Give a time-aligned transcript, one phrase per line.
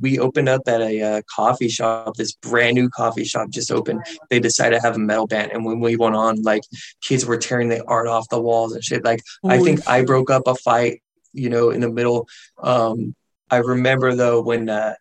[0.00, 4.04] we opened up at a uh, coffee shop, this brand new coffee shop just opened.
[4.30, 5.52] They decided to have a metal band.
[5.52, 6.62] And when we went on, like
[7.02, 9.04] kids were tearing the art off the walls and shit.
[9.04, 12.28] Like I think I broke up a fight, you know, in the middle.
[12.62, 13.14] Um,
[13.50, 14.94] I remember though when uh,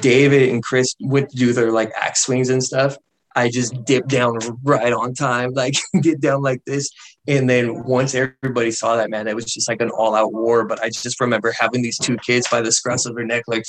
[0.00, 2.96] David and Chris would do their like axe swings and stuff.
[3.34, 6.90] I just dipped down right on time, like get down like this.
[7.26, 10.64] And then once everybody saw that, man, it was just like an all out war.
[10.66, 13.64] But I just remember having these two kids by the scruff of their neck, like,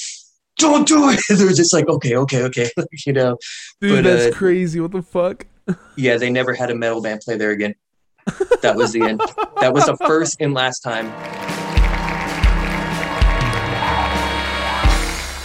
[0.64, 1.20] don't do it.
[1.38, 2.70] They were just like, okay, okay, okay,
[3.06, 3.38] you know.
[3.82, 4.80] Dude, but, that's uh, crazy.
[4.80, 5.46] What the fuck?
[5.96, 7.76] yeah, they never had a metal band play there again.
[8.62, 9.20] That was the end.
[9.62, 11.12] that was the first and last time.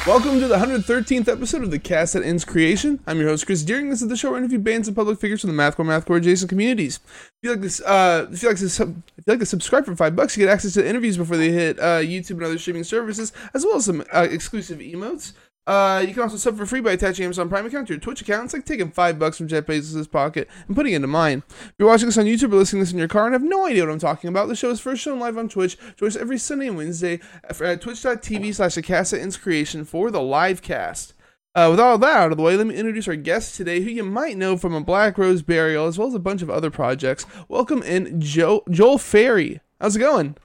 [0.09, 2.99] Welcome to the 113th episode of the Cast That Ends Creation.
[3.07, 3.91] I'm your host, Chris Deering.
[3.91, 6.17] This is the show where I interview bands and public figures from the mathcore, mathcore
[6.17, 6.99] adjacent communities.
[7.05, 9.95] If you like this, uh, if you like this, if you like to subscribe for
[9.95, 12.85] five bucks, you get access to interviews before they hit uh, YouTube and other streaming
[12.85, 15.35] services, as well as some uh, exclusive emotes.
[15.69, 18.23] Uh, you can also sub for free by attaching Amazon Prime account to your Twitch
[18.23, 18.47] account.
[18.47, 21.43] It's like taking five bucks from Jeff Bezos' pocket and putting it into mine.
[21.47, 23.43] If you're watching this on YouTube or listening to this in your car and have
[23.43, 25.77] no idea what I'm talking about, the show is first shown live on Twitch.
[25.97, 31.13] Join us every Sunday and Wednesday at twitch.tv slash Acasa Creation for the live cast.
[31.55, 33.91] Uh, with all that out of the way, let me introduce our guest today, who
[33.91, 36.71] you might know from a Black Rose Burial as well as a bunch of other
[36.71, 37.27] projects.
[37.47, 39.61] Welcome in, Joe Joel Ferry.
[39.79, 40.37] How's it going?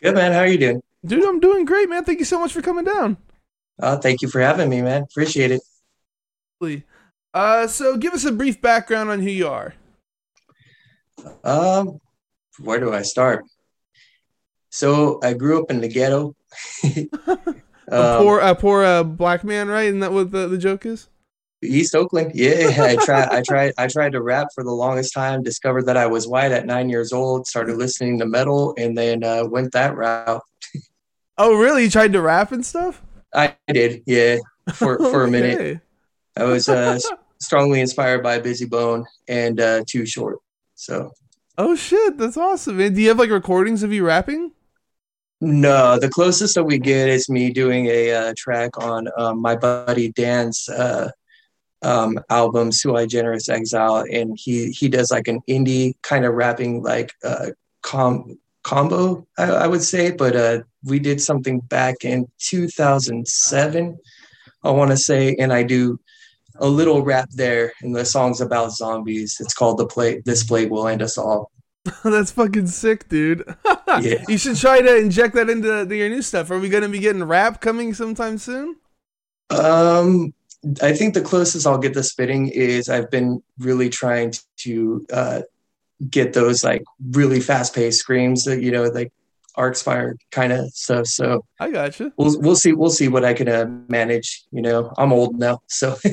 [0.00, 0.30] Good man.
[0.30, 0.82] How are you doing?
[1.04, 2.04] Dude, I'm doing great, man.
[2.04, 3.16] Thank you so much for coming down.
[3.78, 5.02] Oh, thank you for having me, man.
[5.02, 6.82] Appreciate it.
[7.34, 9.74] Uh, so give us a brief background on who you are.
[11.44, 12.00] Um,
[12.58, 13.44] where do I start?
[14.70, 16.34] So I grew up in the ghetto.
[16.84, 17.08] a
[17.90, 19.86] um, poor, a poor uh, black man, right?
[19.86, 21.08] Isn't that what the, the joke is?
[21.62, 22.32] East Oakland.
[22.34, 23.28] Yeah, I tried.
[23.28, 23.72] I tried.
[23.78, 25.42] I tried to rap for the longest time.
[25.42, 27.46] Discovered that I was white at nine years old.
[27.46, 30.42] Started listening to metal, and then uh, went that route.
[31.38, 31.84] oh, really?
[31.84, 33.02] You tried to rap and stuff?
[33.34, 34.38] I did, yeah,
[34.74, 35.80] for for a minute.
[36.36, 36.98] I was uh,
[37.40, 40.38] strongly inspired by Bizzy Bone and uh, Too Short.
[40.74, 41.12] So.
[41.58, 42.78] Oh shit, that's awesome!
[42.80, 44.52] And do you have like recordings of you rapping?
[45.40, 49.54] No, the closest that we get is me doing a uh, track on um, my
[49.54, 51.10] buddy Dan's uh,
[51.82, 56.82] um, album "Sui Generis Exile," and he he does like an indie kind of rapping,
[56.82, 57.50] like uh,
[57.82, 60.10] com combo, I, I would say.
[60.10, 63.98] But uh, we did something back in 2007,
[64.62, 65.98] I want to say, and I do
[66.58, 69.36] a little rap there, and the song's about zombies.
[69.40, 71.50] It's called "The Play." This play will end us all.
[72.04, 73.44] That's fucking sick, dude.
[74.00, 74.24] yeah.
[74.28, 76.50] You should try to inject that into, your new stuff.
[76.50, 78.76] Are we going to be getting rap coming sometime soon?
[79.50, 80.34] Um,
[80.82, 85.42] I think the closest I'll get to spitting is I've been really trying to uh,
[86.10, 89.12] get those like really fast paced screams that you know like
[89.56, 91.06] Archspire kind of stuff.
[91.06, 92.12] So I got you.
[92.16, 94.44] We'll we'll see we'll see what I can uh, manage.
[94.50, 95.96] You know, I'm old now, so.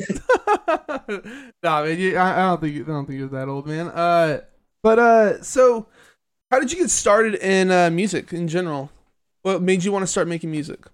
[1.62, 3.88] nah, man, you, I, I, don't think I don't think you're that old, man.
[3.88, 4.40] Uh,
[4.82, 5.86] but uh, so
[6.50, 8.90] how did you get started in uh, music in general?
[9.42, 10.86] What made you want to start making music?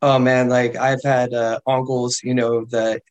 [0.00, 3.02] Oh man, like I've had uh, uncles, you know, that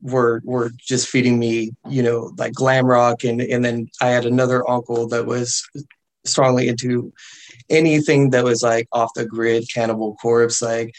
[0.00, 4.26] were were just feeding me, you know, like glam rock, and and then I had
[4.26, 5.68] another uncle that was
[6.24, 7.12] strongly into
[7.70, 10.62] anything that was like off the grid, Cannibal Corpse.
[10.62, 10.94] Like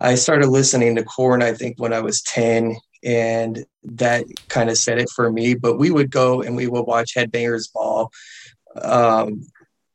[0.00, 4.78] I started listening to Korn, I think when I was ten, and that kind of
[4.78, 5.54] set it for me.
[5.54, 8.10] But we would go and we would watch Headbangers Ball.
[8.80, 9.46] Um,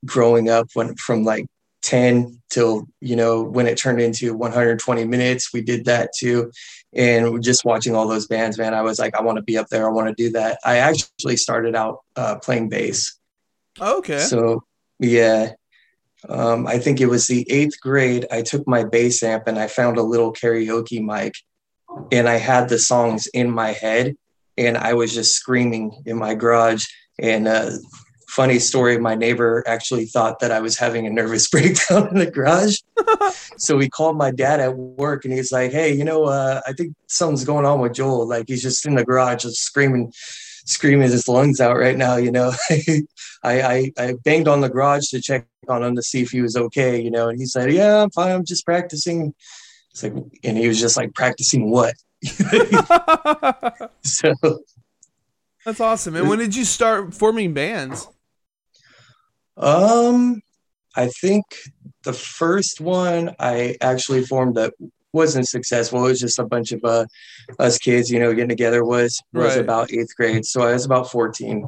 [0.05, 1.47] growing up when from like
[1.83, 6.51] 10 till you know when it turned into 120 minutes we did that too
[6.93, 9.67] and just watching all those bands man i was like i want to be up
[9.67, 13.17] there i want to do that i actually started out uh, playing bass
[13.79, 14.63] okay so
[14.99, 15.53] yeah
[16.29, 19.67] um, i think it was the eighth grade i took my bass amp and i
[19.67, 21.33] found a little karaoke mic
[22.11, 24.15] and i had the songs in my head
[24.57, 26.85] and i was just screaming in my garage.
[27.19, 27.71] And uh,
[28.29, 32.31] funny story my neighbor actually thought that i was having a nervous breakdown in the
[32.31, 32.77] garage.
[33.59, 36.73] So he called my dad at work and he's like hey you know uh, i
[36.73, 38.27] think something's going on with joel.
[38.27, 40.13] Like he's just in the garage just screaming
[40.67, 42.53] screaming his lungs out right now you know.
[43.43, 46.41] I, I i banged on the garage to check on him to see if he
[46.41, 48.31] was okay you know and he said yeah i'm fine.
[48.31, 49.33] I'm just practicing.
[49.91, 51.95] It's like and he was just like practicing what?
[54.03, 54.33] So
[55.65, 56.15] that's awesome.
[56.15, 58.07] And when did you start forming bands?
[59.57, 60.41] Um,
[60.95, 61.43] I think
[62.03, 64.73] the first one I actually formed that
[65.17, 66.05] wasn't successful.
[66.05, 67.05] It was just a bunch of uh,
[67.59, 68.85] us kids, you know, getting together.
[68.85, 69.59] Was was right.
[69.59, 71.67] about eighth grade, so I was about fourteen.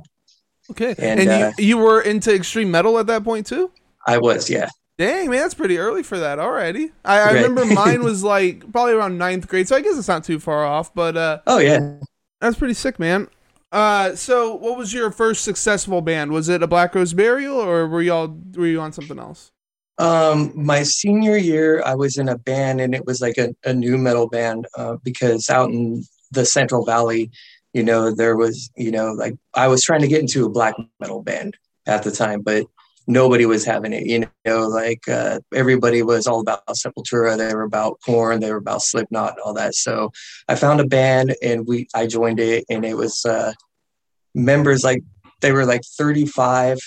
[0.72, 3.72] Okay, and, and uh, you, you were into extreme metal at that point too.
[4.08, 4.70] I was, yeah.
[5.00, 6.92] Dang, man, that's pretty early for that already.
[7.06, 10.24] I, I remember mine was like probably around ninth grade, so I guess it's not
[10.24, 10.94] too far off.
[10.94, 11.96] But uh, Oh yeah.
[12.42, 13.30] that's pretty sick, man.
[13.72, 16.32] Uh, so what was your first successful band?
[16.32, 19.52] Was it a Black Rose Burial, or were y'all were you on something else?
[20.00, 23.74] Um, my senior year, I was in a band, and it was like a, a
[23.74, 27.32] new metal band uh, because out in the Central Valley,
[27.74, 30.76] you know, there was, you know, like I was trying to get into a black
[31.00, 32.66] metal band at the time, but
[33.08, 34.06] nobody was having it.
[34.06, 38.58] You know, like uh, everybody was all about Sepultura, they were about Korn, they were
[38.58, 39.76] about Slipknot, all that.
[39.76, 40.12] So
[40.48, 43.52] I found a band, and we I joined it, and it was uh,
[44.34, 45.04] members like
[45.42, 46.80] they were like 35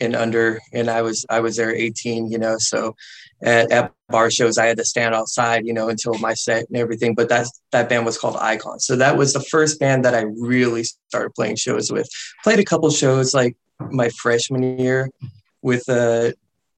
[0.00, 2.94] and under and i was i was there 18 you know so
[3.42, 6.76] at, at bar shows i had to stand outside you know until my set and
[6.76, 10.14] everything but that's that band was called Eyecon so that was the first band that
[10.14, 12.08] i really started playing shows with
[12.42, 13.56] played a couple shows like
[13.90, 15.10] my freshman year
[15.62, 16.32] with uh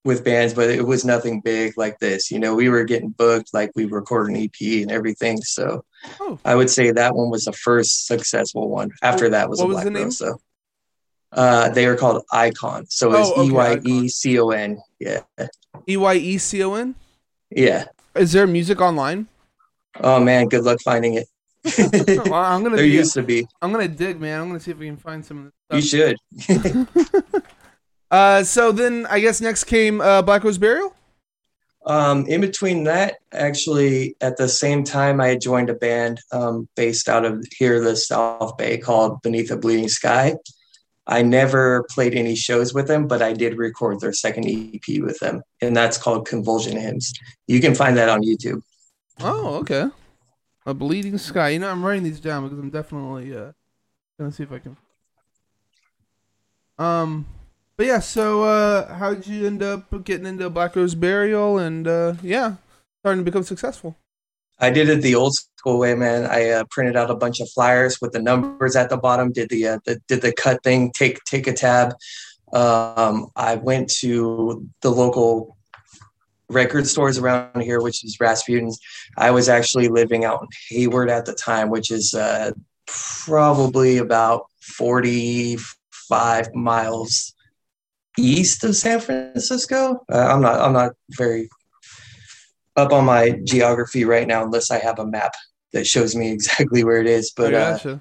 [0.04, 3.52] with bands but it was nothing big like this you know we were getting booked
[3.52, 5.84] like we recorded an ep and everything so
[6.20, 6.38] Oh.
[6.44, 9.68] i would say that one was the first successful one after that was What a
[9.68, 10.10] was black the name?
[10.12, 10.38] so
[11.32, 12.86] uh, they are called Eyecon.
[12.90, 14.78] So Oh, it's E Y E C O N.
[14.98, 15.20] Yeah.
[15.88, 16.94] E Y E C O N.
[17.50, 17.84] Yeah.
[18.14, 19.26] Is there music online?
[20.00, 21.28] Oh man, good luck finding it.
[22.26, 23.46] Well, I'm gonna there be, used to be.
[23.60, 24.40] I'm gonna dig, man.
[24.40, 26.16] I'm gonna see if we can find some of this stuff.
[26.48, 27.42] You should.
[28.10, 30.94] Uh, so then I guess next came uh, Black Rose Burial.
[31.86, 36.68] Um, in between that, actually, at the same time, I had joined a band um,
[36.74, 40.34] based out of here, the South Bay, called Beneath a Bleeding Sky.
[41.06, 45.18] I never played any shows with them, but I did record their second EP with
[45.20, 47.12] them, and that's called Convulsion Hymns.
[47.46, 48.62] You can find that on YouTube.
[49.20, 49.86] Oh, okay.
[50.66, 51.50] A bleeding sky.
[51.50, 53.52] You know, I'm writing these down because I'm definitely uh
[54.18, 54.76] gonna see if I can.
[56.78, 57.26] Um,
[57.76, 58.00] but yeah.
[58.00, 62.56] So, uh, how did you end up getting into Black Rose Burial and uh, yeah,
[63.00, 63.96] starting to become successful?
[64.58, 66.26] I did it the old school way, man.
[66.26, 69.32] I uh, printed out a bunch of flyers with the numbers at the bottom.
[69.32, 70.92] Did the, uh, the did the cut thing.
[70.92, 71.94] Take take a tab.
[72.52, 75.56] Um, I went to the local
[76.48, 78.78] record stores around here, which is Rasputin's.
[79.18, 82.52] I was actually living out in Hayward at the time, which is uh,
[82.86, 85.58] probably about forty
[86.08, 87.34] five miles
[88.16, 90.04] east of San Francisco.
[90.10, 91.48] Uh, I'm not I'm not very
[92.76, 95.34] up on my geography right now unless I have a map
[95.72, 97.32] that shows me exactly where it is.
[97.36, 97.98] But I uh.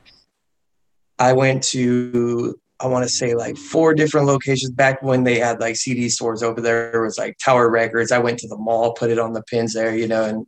[1.18, 5.62] I went to I want to say like four different locations back when they had
[5.62, 6.92] like CD stores over there.
[6.92, 8.12] It was like Tower Records.
[8.12, 10.46] I went to the mall, put it on the pins there, you know, and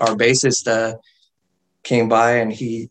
[0.00, 0.96] our bassist uh,
[1.84, 2.90] came by and he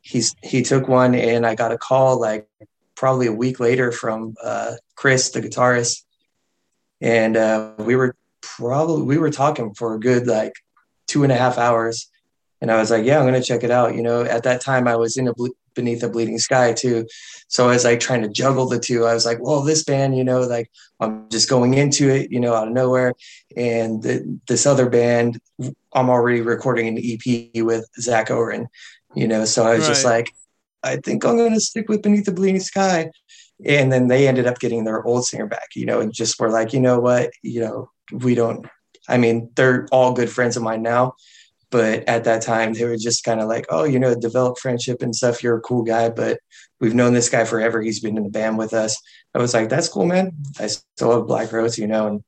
[0.00, 2.48] he's he took one and I got a call like
[2.94, 6.04] probably a week later from uh, Chris, the guitarist,
[7.00, 8.14] and uh, we were
[8.56, 10.52] probably we were talking for a good like
[11.06, 12.10] two and a half hours,
[12.60, 13.94] and I was like, yeah, I'm gonna check it out.
[13.94, 17.06] You know, at that time I was in a ble- beneath a bleeding sky too,
[17.48, 19.04] so I was like trying to juggle the two.
[19.04, 22.40] I was like, well, this band, you know, like I'm just going into it, you
[22.40, 23.14] know, out of nowhere,
[23.56, 25.40] and th- this other band,
[25.92, 28.66] I'm already recording an EP with Zack Ohren,
[29.14, 30.30] you know, so I was just like,
[30.82, 33.10] I think I'm gonna stick with Beneath the Bleeding Sky.
[33.64, 36.48] And then they ended up getting their old singer back, you know, and just were
[36.48, 38.66] like, you know what, you know, we don't.
[39.08, 41.14] I mean, they're all good friends of mine now,
[41.70, 45.02] but at that time they were just kind of like, oh, you know, develop friendship
[45.02, 45.42] and stuff.
[45.42, 46.38] You're a cool guy, but
[46.80, 47.80] we've known this guy forever.
[47.80, 48.96] He's been in the band with us.
[49.34, 50.32] I was like, that's cool, man.
[50.58, 52.20] I still love Black Rose, you know,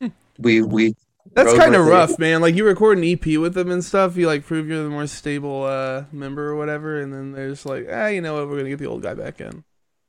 [0.00, 0.94] and we we
[1.34, 1.96] That's kind of with it.
[1.96, 2.40] rough, man.
[2.40, 4.16] Like you record an EP with them and stuff.
[4.16, 7.66] You like prove you're the more stable uh, member or whatever, and then they're just
[7.66, 8.48] like, ah, you know what?
[8.48, 9.64] We're gonna get the old guy back in.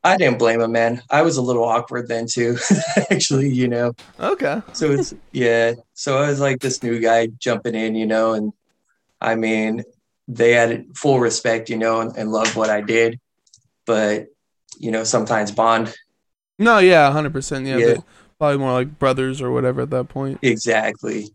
[0.05, 1.01] I didn't blame him, man.
[1.09, 2.57] I was a little awkward then too,
[3.11, 3.93] actually, you know.
[4.19, 4.61] Okay.
[4.73, 5.73] So it's yeah.
[5.95, 8.53] So I was like this new guy jumping in, you know, and
[9.19, 9.83] I mean,
[10.27, 13.19] they had full respect, you know, and, and loved what I did.
[13.85, 14.27] But
[14.77, 15.93] you know, sometimes bond
[16.59, 17.65] No, yeah, hundred percent.
[17.65, 17.95] Yeah, Yeah.
[18.37, 20.39] probably more like brothers or whatever at that point.
[20.41, 21.29] exactly.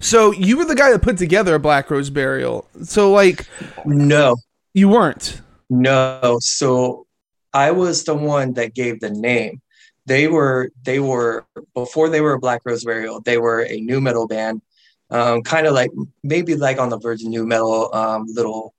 [0.00, 2.68] So you were the guy that put together a Black Rose Burial.
[2.84, 3.46] So like
[3.86, 4.36] No,
[4.74, 5.40] you weren't.
[5.70, 6.38] no.
[6.40, 7.06] So
[7.52, 9.60] I was the one that gave the name.
[10.06, 13.20] They were they were before they were a Black Rose Burial.
[13.20, 14.62] They were a new metal band,
[15.10, 15.90] um, kind of like
[16.22, 17.94] maybe like on the verge of new metal.
[17.94, 18.74] Um, little,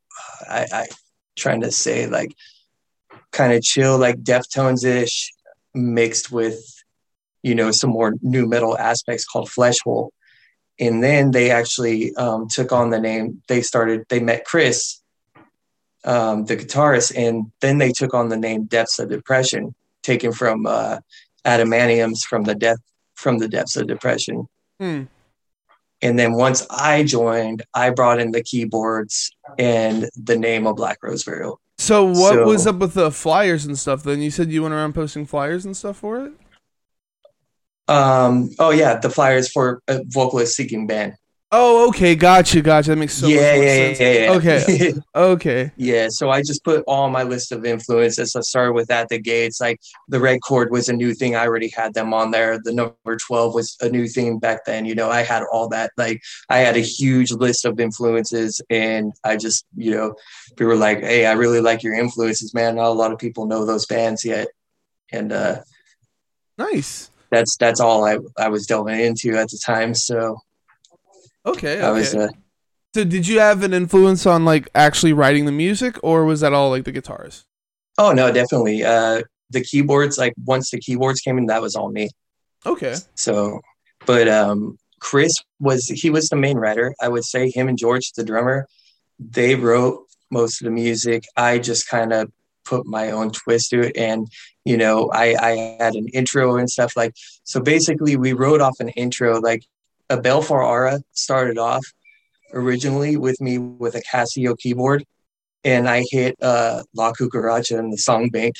[0.49, 0.87] I, I
[1.37, 2.33] trying to say like
[3.31, 5.31] kind of chill, like Deftones ish,
[5.75, 6.59] mixed with
[7.43, 10.11] you know some more new metal aspects called Fleshhole.
[10.79, 13.41] And then they actually um, took on the name.
[13.49, 14.05] They started.
[14.09, 14.98] They met Chris,
[16.05, 20.65] um, the guitarist, and then they took on the name Depths of Depression, taken from
[20.65, 20.99] uh,
[21.45, 22.79] Adamantiums from the Death
[23.19, 24.47] from the depths of depression.
[24.79, 25.03] Hmm.
[26.01, 30.99] And then once I joined, I brought in the keyboards and the name of Black
[31.03, 31.59] Rose Burial.
[31.77, 34.03] So what So- was up with the flyers and stuff?
[34.03, 36.31] Then you said you went around posting flyers and stuff for it.
[37.89, 41.15] Um, oh yeah, the flyers for a vocalist seeking band.
[41.51, 42.91] Oh, okay, gotcha, gotcha.
[42.91, 43.99] That makes so yeah, much yeah, sense.
[43.99, 44.93] yeah, yeah, Okay.
[45.15, 46.07] Okay, yeah.
[46.09, 48.35] So I just put all my list of influences.
[48.35, 49.59] I started with at the gates.
[49.59, 51.35] Like the red chord was a new thing.
[51.35, 52.59] I already had them on there.
[52.63, 54.85] The number 12 was a new thing back then.
[54.85, 55.91] You know, I had all that.
[55.97, 60.13] Like I had a huge list of influences and I just, you know,
[60.49, 62.75] people were like, Hey, I really like your influences, man.
[62.75, 64.49] Not a lot of people know those bands yet.
[65.11, 65.61] And uh
[66.59, 67.09] nice.
[67.31, 69.95] that's that's all I, I was delving into at the time.
[69.95, 70.39] So
[71.49, 72.29] Okay, I was uh,
[72.95, 76.53] So did you have an influence on like actually writing the music, or was that
[76.53, 77.45] all like the guitars?
[77.97, 78.83] oh no, definitely.
[78.83, 82.09] Uh the keyboards, like once the keyboards came in, that was all me.
[82.65, 82.95] Okay.
[83.15, 83.61] So,
[84.05, 86.93] but um, Chris was he was the main writer.
[87.01, 88.67] I would say him and George, the drummer,
[89.19, 91.23] they wrote most of the music.
[91.35, 92.31] I just kind of
[92.65, 94.27] put my own twist to it, and
[94.65, 97.13] you know, I I had an intro and stuff like.
[97.43, 99.39] So basically, we wrote off an intro.
[99.39, 99.63] Like
[100.09, 101.85] a Belfar Aura started off
[102.53, 105.05] originally with me with a Casio keyboard,
[105.63, 108.55] and I hit uh, La Cucaracha in the song bank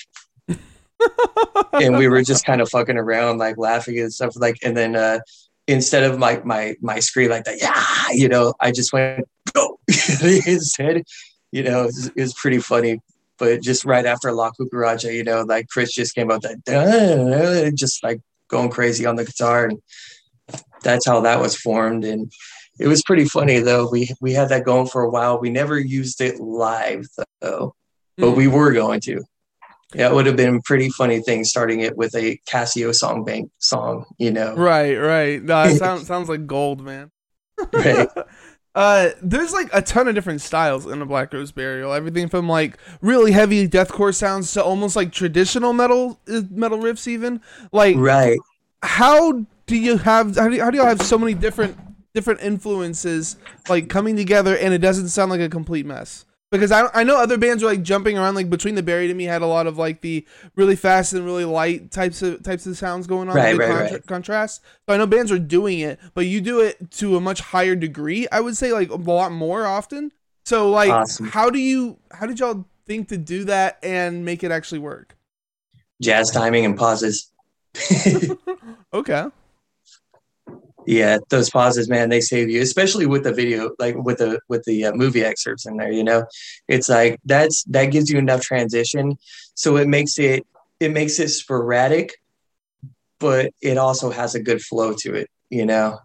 [1.74, 4.36] and we were just kind of fucking around, like laughing and stuff.
[4.36, 5.20] Like, and then uh,
[5.68, 9.80] instead of my my my scream like that, yeah, you know, I just went go
[9.88, 11.04] instead.
[11.52, 13.00] You know, it was, it was pretty funny.
[13.38, 16.64] But just right after La Cucaracha, you know, like Chris just came out that
[17.76, 19.82] just like going crazy on the guitar, and
[20.84, 22.04] that's how that was formed.
[22.06, 22.32] And
[22.80, 23.90] it was pretty funny though.
[23.90, 25.40] We we had that going for a while.
[25.40, 27.06] We never used it live
[27.42, 27.76] though,
[28.18, 28.38] but Hmm.
[28.38, 29.24] we were going to.
[29.96, 33.24] Yeah, it would have been a pretty funny thing starting it with a Casio song
[33.24, 34.54] bank song, you know.
[34.56, 35.42] Right, right.
[35.44, 37.12] No, it sounds sounds like gold, man.
[37.74, 38.08] Right.
[38.76, 41.92] Uh, there's like a ton of different styles in a Black Rose Burial.
[41.92, 47.08] Everything from like really heavy deathcore sounds to almost like traditional metal uh, metal riffs.
[47.08, 47.42] Even
[47.74, 48.38] like, Right.
[48.84, 51.78] how do you have how do you, how do you have so many different
[52.14, 53.38] different influences
[53.70, 56.26] like coming together and it doesn't sound like a complete mess?
[56.52, 59.18] Because I I know other bands are like jumping around like between the buried and
[59.18, 62.66] me had a lot of like the really fast and really light types of types
[62.66, 63.36] of sounds going on.
[63.36, 64.06] Right, right, contra- right.
[64.08, 64.62] Contrast.
[64.88, 67.76] So I know bands are doing it, but you do it to a much higher
[67.76, 68.28] degree.
[68.32, 70.12] I would say like a lot more often.
[70.46, 71.28] So like, Awesome.
[71.28, 75.16] how do you how did y'all think to do that and make it actually work?
[76.02, 77.32] Jazz timing and pauses.
[78.94, 79.26] Okay.
[80.90, 84.64] Yeah, those pauses, man, they save you, especially with the video, like with the with
[84.64, 85.92] the uh, movie excerpts in there.
[85.92, 86.26] You know,
[86.68, 89.16] it's like that's that gives you enough transition,
[89.54, 90.48] so it makes it
[90.80, 92.16] it makes it sporadic,
[93.20, 95.30] but it also has a good flow to it.
[95.52, 96.00] You know,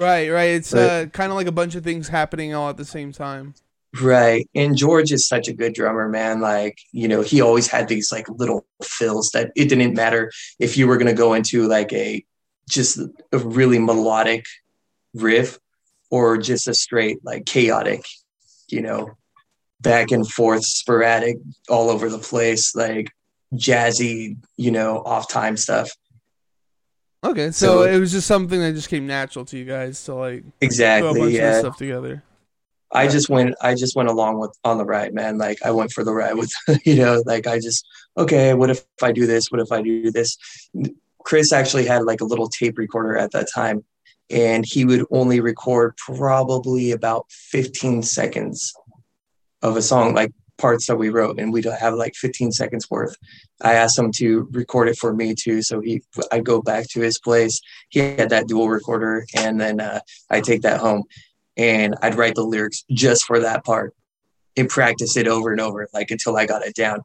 [0.00, 0.50] Right, right.
[0.54, 3.12] It's But- uh, kind of like a bunch of things happening all at the same
[3.12, 3.54] time.
[4.00, 4.48] Right.
[4.54, 6.40] And George is such a good drummer, man.
[6.40, 10.76] Like, you know, he always had these like little fills that it didn't matter if
[10.76, 12.24] you were going to go into like a
[12.68, 12.98] just
[13.32, 14.44] a really melodic
[15.14, 15.58] riff
[16.10, 18.04] or just a straight like chaotic,
[18.68, 19.10] you know,
[19.80, 21.36] back and forth, sporadic,
[21.68, 23.10] all over the place, like
[23.54, 25.90] jazzy, you know, off time stuff.
[27.22, 30.14] Okay, so, So- it was just something that just came natural to you guys to
[30.14, 31.36] like throw a bunch Exactly.
[31.36, 31.58] Yeah.
[31.58, 32.22] stuff together.
[32.92, 35.36] I just went I just went along with on the ride, man.
[35.36, 36.52] Like I went for the ride with
[36.84, 37.84] you know, like I just
[38.16, 39.50] okay, what if I do this?
[39.50, 40.36] What if I do this?
[41.24, 43.84] Chris actually had like a little tape recorder at that time
[44.30, 48.72] and he would only record probably about 15 seconds
[49.62, 53.16] of a song like parts that we wrote and we'd have like 15 seconds worth.
[53.60, 57.00] I asked him to record it for me too so he I'd go back to
[57.00, 57.60] his place.
[57.88, 60.00] He had that dual recorder and then uh,
[60.30, 61.04] I take that home
[61.56, 63.94] and I'd write the lyrics just for that part
[64.56, 67.00] and practice it over and over, like until I got it down.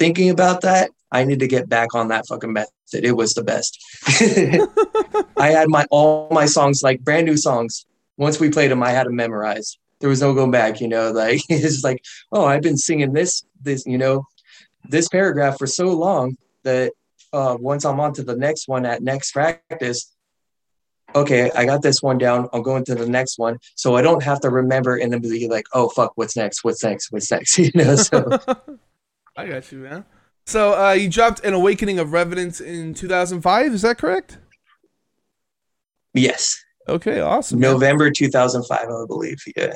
[0.00, 2.72] Thinking about that, I need to get back on that fucking method.
[2.94, 3.78] It was the best.
[5.36, 7.84] I had my all my songs, like brand new songs.
[8.16, 9.78] Once we played them, I had them memorized.
[9.98, 11.12] There was no going back, you know.
[11.14, 12.02] Like it's like,
[12.32, 14.24] oh, I've been singing this, this, you know,
[14.88, 16.92] this paragraph for so long that
[17.34, 20.16] uh, once I'm on to the next one at next practice,
[21.14, 22.48] okay, I got this one down.
[22.54, 23.58] I'm going to the next one.
[23.74, 26.64] So I don't have to remember and then be like, oh, fuck, what's next?
[26.64, 27.12] What's next?
[27.12, 27.58] What's next?
[27.58, 28.38] You know, so
[29.36, 30.04] I got you, man.
[30.46, 33.72] So uh, you dropped an Awakening of Revenants in 2005.
[33.72, 34.38] Is that correct?
[36.14, 37.60] yes, Okay, awesome.
[37.60, 37.72] man.
[37.72, 39.38] November 2005, I believe.
[39.56, 39.74] Yeah.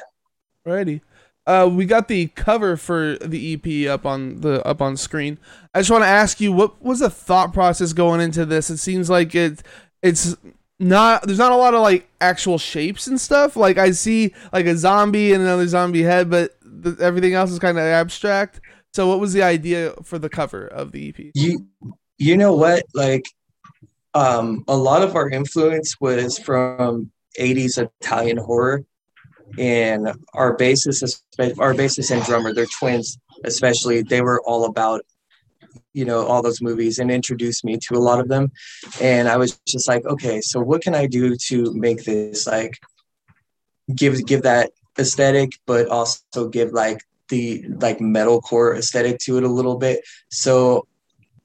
[0.66, 1.00] Alrighty.
[1.46, 5.38] Uh, we got the cover for the EP up on the up on screen.
[5.74, 8.70] I just want to ask you, what was the thought process going into this?
[8.70, 9.62] It seems like it
[10.02, 10.34] it's
[10.80, 13.56] not there's not a lot of like actual shapes and stuff.
[13.56, 17.58] Like I see like a zombie and another zombie head, but the, everything else is
[17.58, 18.60] kind of abstract.
[18.94, 21.32] So what was the idea for the cover of the EP?
[21.34, 21.66] You
[22.16, 22.84] you know what?
[22.94, 23.24] Like
[24.14, 28.84] um a lot of our influence was from 80s Italian horror
[29.58, 31.02] and our bassist
[31.58, 35.02] our bassist and drummer they're twins especially they were all about
[35.92, 38.50] you know all those movies and introduced me to a lot of them
[39.00, 42.78] and i was just like okay so what can i do to make this like
[43.94, 49.48] give give that aesthetic but also give like the like metalcore aesthetic to it a
[49.48, 50.00] little bit
[50.30, 50.86] so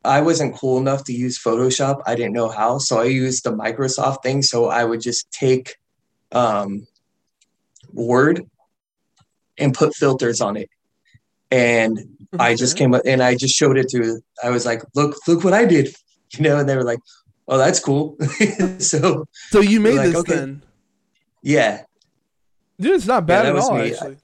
[0.04, 3.52] i wasn't cool enough to use photoshop i didn't know how so i used the
[3.52, 5.76] microsoft thing so i would just take
[6.32, 6.86] um
[7.94, 8.46] word
[9.58, 10.70] and put filters on it
[11.52, 12.00] and
[12.38, 14.22] I just came up and I just showed it to.
[14.44, 15.96] I was like, "Look, look what I did,"
[16.32, 17.00] you know, and they were like,
[17.48, 18.18] "Oh, that's cool."
[18.80, 20.36] so, so you made like, this okay.
[20.36, 20.64] then?
[21.42, 21.84] Yeah,
[22.80, 23.76] dude, it's not bad yeah, at all.
[23.76, 23.92] Me.
[23.92, 24.18] Actually,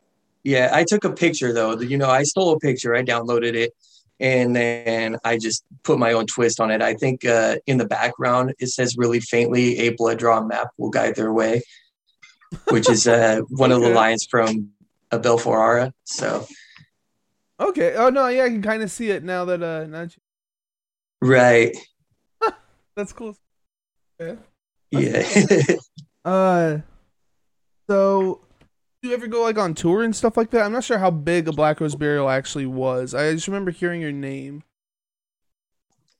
[0.45, 1.79] yeah, I took a picture though.
[1.79, 2.95] You know, I stole a picture.
[2.95, 3.73] I downloaded it,
[4.19, 6.81] and then I just put my own twist on it.
[6.81, 10.91] I think uh, in the background it says really faintly, "A blood drawn map will
[10.91, 11.63] guide their way,"
[12.69, 13.83] which is uh, one okay.
[13.83, 14.69] of the lines from
[15.11, 15.91] a Abel Ferrara.
[16.05, 16.45] So
[17.59, 17.95] Okay.
[17.95, 20.09] Oh no, yeah, I can kind of see it now that uh now you...
[21.21, 21.75] Right.
[22.95, 23.37] That's cool.
[24.19, 24.35] Yeah.
[24.91, 25.23] yeah.
[25.23, 25.77] Cool.
[26.25, 26.77] uh
[27.89, 28.41] so
[29.07, 30.65] you ever go like on tour and stuff like that?
[30.65, 33.13] I'm not sure how big a Black Rose Burial actually was.
[33.13, 34.63] I just remember hearing your name.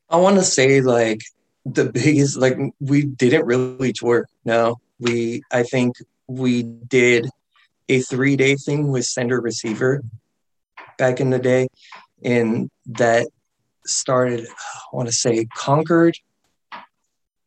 [0.09, 1.21] I want to say like
[1.65, 4.27] the biggest like we didn't really tour.
[4.43, 4.79] No.
[4.99, 7.27] We I think we did
[7.89, 10.01] a 3-day thing with sender receiver
[10.97, 11.67] back in the day,
[12.23, 13.27] and that
[13.85, 14.47] started.
[14.47, 16.17] I want to say Concord,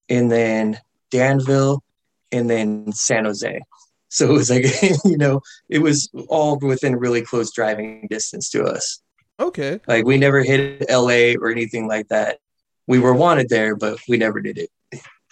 [0.09, 0.78] and then
[1.11, 1.83] Danville,
[2.30, 3.61] and then San Jose.
[4.09, 4.65] So it was like
[5.05, 9.03] you know, it was all within really close driving distance to us.
[9.40, 9.81] Okay.
[9.87, 12.38] Like we never hit LA or anything like that.
[12.87, 14.71] We were wanted there, but we never did it.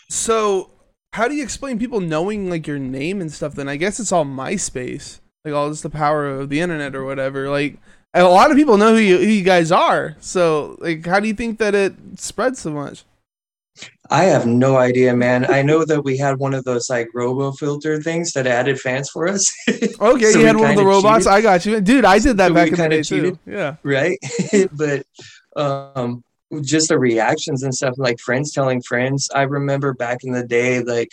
[0.08, 0.70] So
[1.12, 3.68] how do you explain people knowing like your name and stuff then?
[3.68, 5.20] I guess it's all MySpace.
[5.44, 7.48] Like all just the power of the internet or whatever.
[7.48, 7.78] Like
[8.14, 10.16] a lot of people know who you, who you guys are.
[10.20, 13.04] So, like, how do you think that it spread so much?
[14.10, 15.50] I have no idea, man.
[15.50, 19.10] I know that we had one of those like robo filter things that added fans
[19.10, 19.52] for us.
[19.68, 21.24] okay, so you had one of the robots.
[21.24, 21.38] Cheated.
[21.38, 22.04] I got you, dude.
[22.04, 23.50] I did that so back in the day cheated, too.
[23.50, 24.18] Yeah, right.
[24.72, 25.06] but
[25.56, 26.22] um,
[26.62, 29.28] just the reactions and stuff, like friends telling friends.
[29.34, 31.10] I remember back in the day, like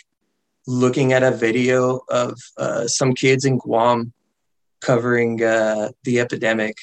[0.66, 4.12] looking at a video of uh, some kids in Guam
[4.80, 6.76] covering uh, the epidemic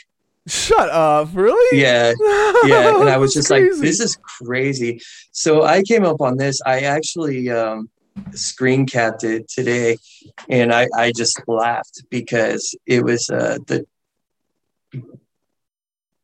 [0.48, 1.80] Shut up, really?
[1.80, 2.14] Yeah.
[2.64, 3.00] Yeah.
[3.00, 3.72] And I was just crazy.
[3.72, 5.02] like, this is crazy.
[5.32, 6.62] So I came up on this.
[6.64, 7.90] I actually um,
[8.34, 9.98] screen capped it today
[10.48, 13.86] and I, I just laughed because it was uh, the.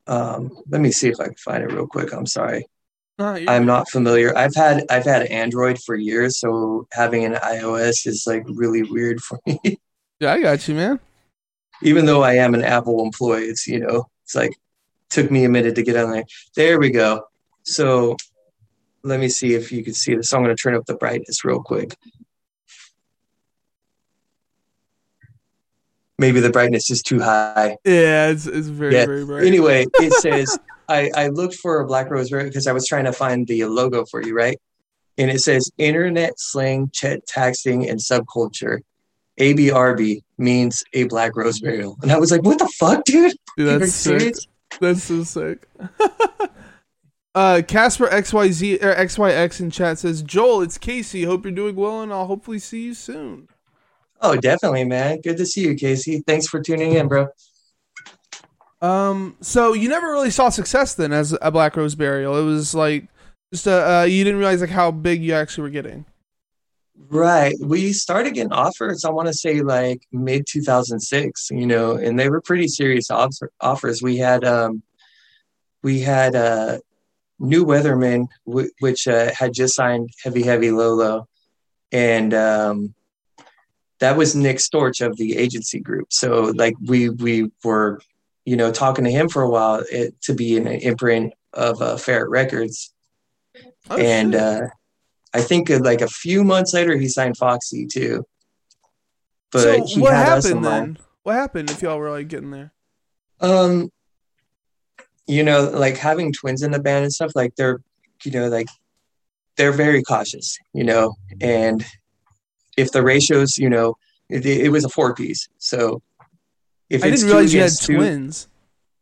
[0.06, 2.14] Um, let me see if I can find it real quick.
[2.14, 2.68] I'm sorry.
[3.20, 4.38] I'm not familiar.
[4.38, 9.22] I've had I've had Android for years, so having an iOS is like really weird
[9.22, 9.80] for me.
[10.20, 11.00] Yeah, I got you, man
[11.82, 14.58] even though I am an Apple employee, it's you know, it's like
[15.10, 16.26] took me a minute to get on there.
[16.56, 17.28] There we go.
[17.64, 18.16] So
[19.04, 20.34] let me see if you can see this.
[20.34, 21.96] I'm going to turn up the brightness real quick.
[26.20, 27.78] Maybe the brightness is too high.
[27.86, 29.06] Yeah, it's, it's very, yeah.
[29.06, 29.46] very bright.
[29.46, 30.58] Anyway, it says,
[30.90, 34.04] I, I looked for a Black Rose because I was trying to find the logo
[34.06, 34.60] for you, right?
[35.20, 38.80] And it says internet slang, chat texting, and subculture.
[39.40, 41.98] ABRB means a black rose burial.
[42.02, 43.34] And I was like, what the fuck, dude?
[43.58, 44.36] dude that's sick.
[44.80, 45.68] That's so sick.
[47.36, 51.24] uh Casper XYZ or XYX in chat says, Joel, it's Casey.
[51.24, 53.48] Hope you're doing well and I'll hopefully see you soon.
[54.22, 55.22] Oh, definitely, man.
[55.22, 56.24] Good to see you, Casey.
[56.26, 57.28] Thanks for tuning in, bro.
[58.82, 62.38] Um, so you never really saw success then as a Black Rose Burial.
[62.38, 63.08] It was like
[63.52, 66.06] just uh, uh you didn't realize like how big you actually were getting.
[67.10, 67.56] Right.
[67.60, 72.30] We started getting offers, I want to say like mid 2006, you know, and they
[72.30, 74.02] were pretty serious offer, offers.
[74.02, 74.82] We had, um,
[75.84, 76.80] we had, uh,
[77.40, 81.28] New Weathermen, w- which uh, had just signed Heavy Heavy Low Low.
[81.92, 82.96] And um,
[84.00, 86.12] that was Nick Storch of the agency group.
[86.12, 88.02] So, like, we, we were,
[88.44, 91.98] you know, talking to him for a while it, to be an imprint of uh,
[91.98, 92.92] Ferret Records.
[93.90, 94.62] Oh, and, uh,
[95.38, 98.26] I think like a few months later he signed Foxy too.
[99.52, 100.98] But so what happened then?
[101.24, 102.74] What happened if y'all were like getting there?
[103.40, 103.92] Um,
[105.28, 107.82] you know, like having twins in the band and stuff, like they're,
[108.24, 108.68] you know, like
[109.58, 111.86] they're very cautious, you know, and
[112.78, 113.96] if the ratios, you know,
[114.30, 115.48] it, it was a four piece.
[115.60, 116.02] So
[116.90, 118.48] if I didn't realize you had two, twins.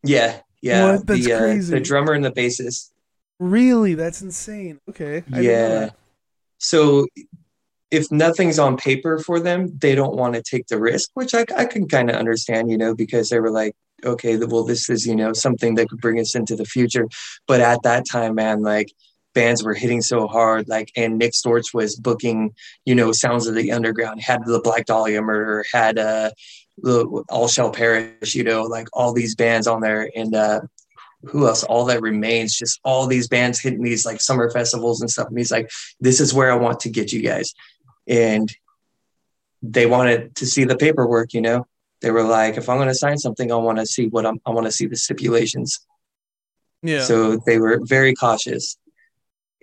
[0.03, 0.91] Yeah, yeah.
[0.91, 1.07] What?
[1.07, 1.73] That's the, uh, crazy.
[1.73, 2.91] the drummer and the bassist.
[3.39, 4.79] Really, that's insane.
[4.89, 5.23] Okay.
[5.31, 5.89] I yeah.
[6.65, 7.07] So
[7.91, 11.45] if nothing's on paper for them, they don't want to take the risk, which I,
[11.55, 15.05] I can kind of understand, you know, because they were like, okay, well, this is,
[15.05, 17.07] you know, something that could bring us into the future.
[17.47, 18.91] But at that time, man, like
[19.35, 23.53] bands were hitting so hard, like, and Nick Storch was booking, you know, Sounds of
[23.53, 26.31] the Underground, had the Black Dahlia Murder, had uh,
[27.29, 30.09] All Shall Perish, you know, like all these bands on there.
[30.15, 30.61] And uh,
[31.27, 31.63] who else?
[31.63, 35.27] All that remains, just all these bands hitting these like summer festivals and stuff.
[35.27, 37.53] And he's like, this is where I want to get you guys.
[38.07, 38.51] And
[39.61, 41.67] they wanted to see the paperwork, you know
[42.01, 44.39] they were like, if I'm going to sign something, I want to see what I'm,
[44.45, 45.85] I want to see the stipulations.
[46.83, 47.03] Yeah.
[47.03, 48.77] So they were very cautious.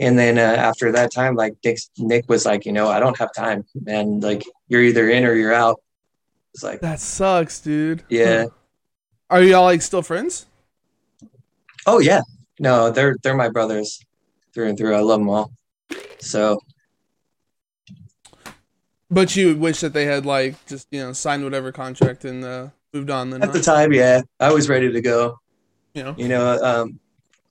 [0.01, 3.17] And then uh, after that time, like Nick, Nick was like, you know, I don't
[3.19, 5.81] have time, and like you're either in or you're out.
[6.55, 8.03] It's like that sucks, dude.
[8.09, 8.47] Yeah.
[9.31, 10.47] Are y'all like still friends?
[11.87, 12.21] Oh yeah.
[12.59, 14.01] No, they're they're my brothers
[14.55, 14.95] through and through.
[14.95, 15.53] I love them all.
[16.21, 16.61] So
[19.13, 22.69] but you wish that they had like just you know signed whatever contract and uh,
[22.95, 23.31] moved on.
[23.31, 23.53] Then at right?
[23.53, 25.39] the time, yeah, I was ready to go.
[25.95, 26.99] You know, you know, um,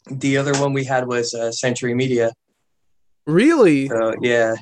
[0.10, 2.32] the other one we had was uh, Century Media.
[3.28, 3.88] Really?
[3.88, 4.56] So yeah,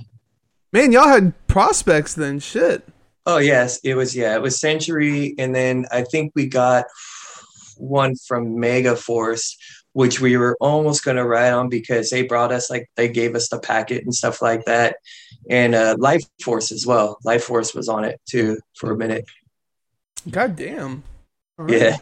[0.73, 2.39] man, y'all had prospects then.
[2.39, 2.85] Shit.
[3.25, 6.83] Oh yes, it was yeah, it was Century, and then I think we got
[7.79, 9.55] one from Megaforce,
[9.93, 13.35] which we were almost going to ride on because they brought us like they gave
[13.35, 14.97] us the packet and stuff like that.
[15.49, 17.17] And uh, life force as well.
[17.25, 19.25] Lifeforce was on it too for a minute.
[20.29, 21.03] God damn.
[21.57, 21.79] Right.
[21.79, 21.97] yeah.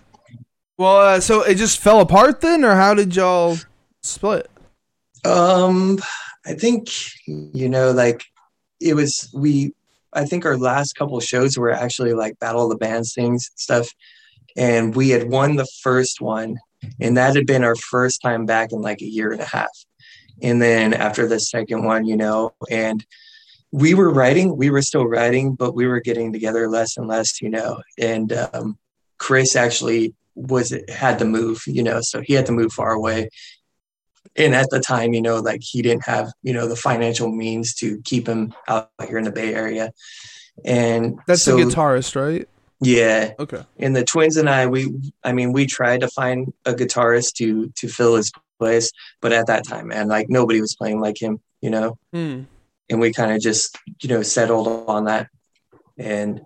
[0.77, 3.57] Well uh, so it just fell apart then or how did y'all
[4.03, 4.49] split?
[5.25, 5.99] Um
[6.47, 6.87] i think
[7.27, 8.23] you know like
[8.79, 9.73] it was we
[10.13, 13.89] i think our last couple shows were actually like battle of the bands things stuff
[14.57, 16.57] and we had won the first one
[16.99, 19.71] and that had been our first time back in like a year and a half.
[20.41, 23.05] And then after the second one you know and
[23.71, 27.41] we were writing we were still writing but we were getting together less and less
[27.41, 28.77] you know and um,
[29.17, 33.29] chris actually was had to move you know so he had to move far away.
[34.35, 37.73] And at the time you know like he didn't have you know the financial means
[37.75, 39.91] to keep him out here in the bay area.
[40.65, 42.47] And that's so, the guitarist right
[42.79, 43.33] yeah.
[43.39, 43.63] Okay.
[43.77, 47.71] And the twins and I, we, I mean, we tried to find a guitarist to
[47.75, 51.39] to fill his place, but at that time, man, like nobody was playing like him,
[51.61, 51.97] you know.
[52.13, 52.43] Hmm.
[52.89, 55.27] And we kind of just, you know, settled on that,
[55.97, 56.41] and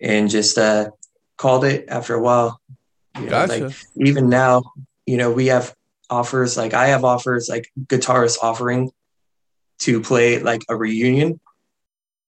[0.00, 0.90] and just uh
[1.36, 2.60] called it after a while.
[3.16, 3.64] You know, gotcha.
[3.64, 4.62] Like even now,
[5.06, 5.74] you know, we have
[6.10, 6.56] offers.
[6.56, 8.90] Like I have offers, like guitarists offering
[9.80, 11.40] to play like a reunion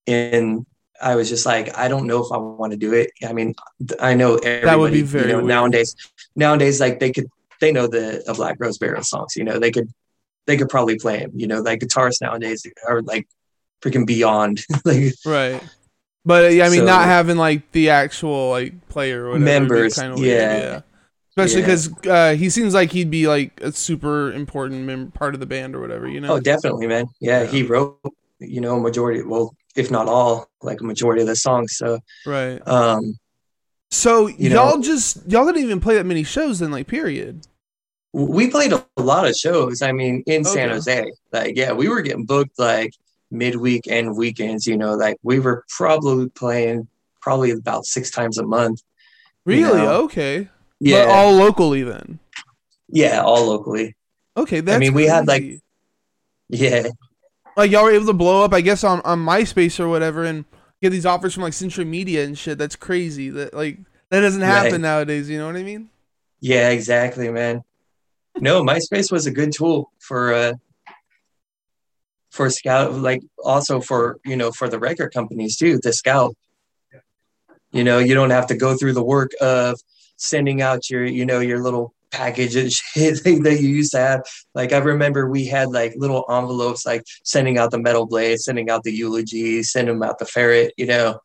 [0.06, 0.66] in
[1.02, 3.10] I was just like, I don't know if I want to do it.
[3.26, 3.54] I mean,
[4.00, 5.96] I know that would be very you know, nowadays.
[6.36, 7.28] Nowadays, like they could,
[7.60, 9.36] they know the, the Black Rose Burial songs.
[9.36, 9.90] You know, they could,
[10.46, 11.32] they could probably play them.
[11.34, 13.28] You know, like guitarists nowadays are like
[13.82, 14.64] freaking beyond.
[14.84, 15.62] like, right.
[16.24, 20.12] But I mean, so, not having like the actual like player or whatever, members, kind
[20.12, 20.56] of yeah.
[20.58, 20.80] yeah.
[21.30, 22.12] Especially because yeah.
[22.12, 25.74] uh, he seems like he'd be like a super important mem- part of the band
[25.74, 26.34] or whatever, you know.
[26.34, 27.06] Oh, definitely, man.
[27.20, 27.48] Yeah, yeah.
[27.48, 27.98] he wrote,
[28.38, 29.22] you know, majority.
[29.22, 31.76] Well, if not all, like a majority of the songs.
[31.76, 32.66] So right.
[32.66, 33.18] Um,
[33.90, 37.46] so y'all know, just y'all didn't even play that many shows then, like period.
[38.14, 39.80] We played a lot of shows.
[39.82, 40.50] I mean, in okay.
[40.50, 42.94] San Jose, like yeah, we were getting booked like
[43.30, 44.66] midweek and weekends.
[44.66, 46.88] You know, like we were probably playing
[47.20, 48.82] probably about six times a month.
[49.44, 49.78] Really?
[49.78, 50.02] You know?
[50.04, 50.48] Okay.
[50.80, 51.06] Yeah.
[51.06, 52.18] But all locally then.
[52.88, 53.96] Yeah, all locally.
[54.36, 54.76] Okay, that's.
[54.76, 55.60] I mean, we had like.
[56.48, 56.88] Yeah,
[57.56, 60.44] like y'all were able to blow up, I guess, on, on MySpace or whatever, and
[60.80, 62.58] get these offers from like Century Media and shit.
[62.58, 63.30] That's crazy.
[63.30, 63.78] That like
[64.10, 64.80] that doesn't happen right.
[64.80, 65.28] nowadays.
[65.28, 65.90] You know what I mean?
[66.40, 67.62] Yeah, exactly, man.
[68.40, 70.52] No, MySpace was a good tool for uh
[72.30, 75.78] for scout, like also for you know for the record companies too.
[75.82, 76.34] The scout.
[77.70, 79.80] You know, you don't have to go through the work of
[80.16, 84.22] sending out your you know your little package and shit that you used to have.
[84.54, 88.70] Like I remember we had like little envelopes, like sending out the metal blade, sending
[88.70, 91.18] out the eulogy, sending out the ferret, you know.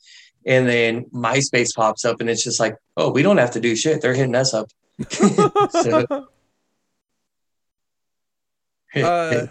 [0.46, 3.76] And then MySpace pops up, and it's just like, oh, we don't have to do
[3.76, 4.02] shit.
[4.02, 4.70] They're hitting us up.
[5.10, 6.28] so.
[8.96, 9.48] uh,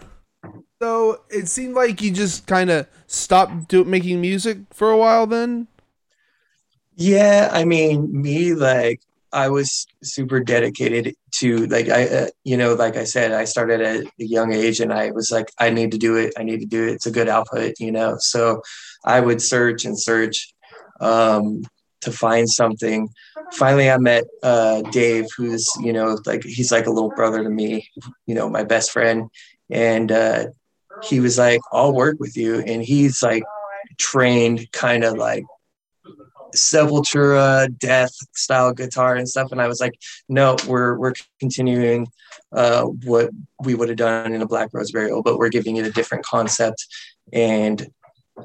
[0.80, 5.26] so it seemed like you just kind of stopped do- making music for a while
[5.26, 5.68] then.
[6.94, 12.74] Yeah, I mean, me like I was super dedicated to like I uh, you know
[12.74, 15.90] like I said I started at a young age and I was like I need
[15.92, 16.34] to do it.
[16.38, 16.92] I need to do it.
[16.92, 18.16] It's a good output you know?
[18.18, 18.62] So
[19.04, 20.52] I would search and search
[21.00, 21.62] um,
[22.02, 23.08] to find something.
[23.52, 27.50] Finally I met uh, Dave who's you know like he's like a little brother to
[27.50, 27.88] me
[28.26, 29.28] you know my best friend.
[29.68, 30.46] And uh,
[31.02, 32.60] he was like I'll work with you.
[32.60, 33.42] And he's like
[33.98, 35.44] trained kind of like
[36.54, 39.52] Sepultura, death style guitar and stuff.
[39.52, 42.08] And I was like, no, we're we're continuing
[42.52, 43.30] uh, what
[43.62, 46.24] we would have done in a Black Rose burial, but we're giving it a different
[46.24, 46.86] concept.
[47.32, 47.86] And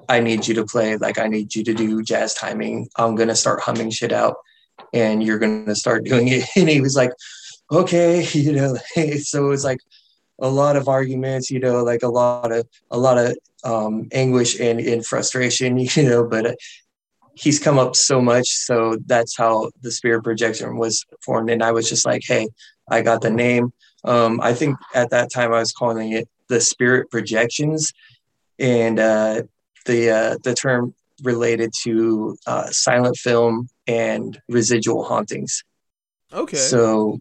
[0.07, 2.89] I need you to play like I need you to do jazz timing.
[2.95, 4.37] I'm gonna start humming shit out,
[4.93, 6.45] and you're gonna start doing it.
[6.55, 7.11] And he was like,
[7.71, 8.77] okay, you know.
[9.21, 9.79] so it was like
[10.39, 14.59] a lot of arguments, you know, like a lot of a lot of um, anguish
[14.59, 16.23] and, and frustration, you know.
[16.23, 16.57] But
[17.41, 18.47] he's come up so much.
[18.49, 21.49] So that's how the spirit projection was formed.
[21.49, 22.47] And I was just like, hey,
[22.89, 23.73] I got the name.
[24.03, 27.93] Um, I think at that time I was calling it the spirit projections,
[28.59, 29.43] and uh,
[29.85, 35.63] the uh, the term related to uh, silent film and residual hauntings.
[36.33, 36.57] Okay.
[36.57, 37.19] So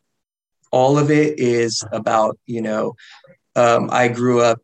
[0.73, 2.95] all of it is about you know
[3.57, 4.61] um, I grew up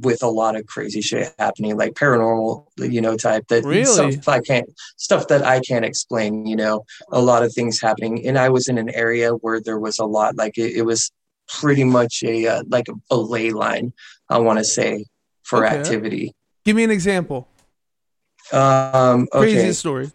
[0.00, 3.84] with a lot of crazy shit happening, like paranormal, you know, type that really?
[3.84, 8.26] stuff I can't stuff that I can't explain, you know, a lot of things happening.
[8.26, 11.10] And I was in an area where there was a lot, like it, it was
[11.48, 13.92] pretty much a uh, like a, a, ley line,
[14.28, 15.06] I want to say,
[15.42, 15.78] for okay.
[15.78, 16.34] activity.
[16.64, 17.48] Give me an example.
[18.52, 19.52] Um, okay.
[19.52, 20.10] Craziest story.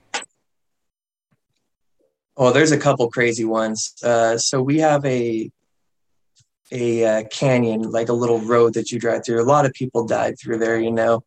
[2.35, 3.93] Oh, there's a couple crazy ones.
[4.03, 5.51] Uh, so we have a
[6.73, 9.41] a uh, canyon, like a little road that you drive through.
[9.41, 11.23] A lot of people died through there, you know,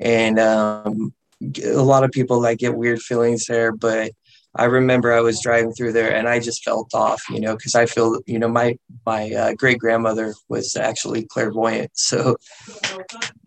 [0.00, 1.14] and um,
[1.62, 3.72] a lot of people like get weird feelings there.
[3.72, 4.12] But
[4.54, 7.74] I remember I was driving through there and I just felt off, you know, because
[7.74, 12.36] I feel, you know, my my uh, great grandmother was actually clairvoyant, so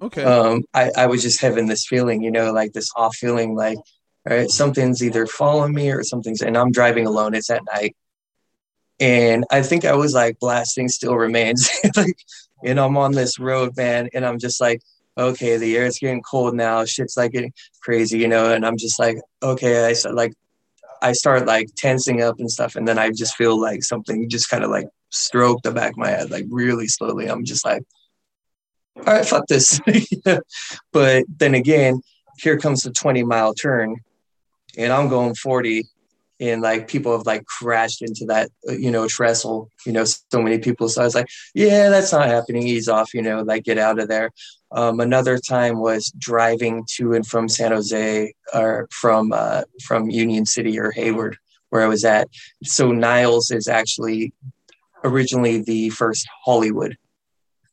[0.01, 3.55] okay, um, I I was just having this feeling, you know, like this off feeling,
[3.55, 3.77] like
[4.29, 7.33] all right, something's either following me or something's, and I'm driving alone.
[7.33, 7.95] It's at night
[8.99, 11.69] and I think I was like blasting still remains.
[11.95, 12.17] like,
[12.63, 14.81] and I'm on this road, man, and I'm just like,
[15.17, 16.83] okay, the air's getting cold now.
[16.85, 18.53] Shit's like getting crazy, you know.
[18.53, 20.33] And I'm just like, okay, I start like,
[21.01, 24.49] I start like tensing up and stuff, and then I just feel like something just
[24.49, 27.27] kind of like stroke the back of my head, like really slowly.
[27.27, 27.83] I'm just like,
[28.97, 29.79] all right, fuck this.
[30.91, 32.01] but then again,
[32.37, 33.95] here comes the 20 mile turn,
[34.77, 35.85] and I'm going 40,
[36.39, 40.41] and like people have like crashed into that uh, you know trestle you know so
[40.41, 40.87] many people.
[40.89, 42.67] So i was like yeah that's not happening.
[42.67, 44.31] Ease off you know like get out of there.
[44.71, 50.45] Um, another time was driving to and from san jose or from uh, from union
[50.45, 51.37] city or hayward
[51.69, 52.27] where i was at.
[52.63, 54.33] So niles is actually
[55.03, 56.97] originally the first hollywood.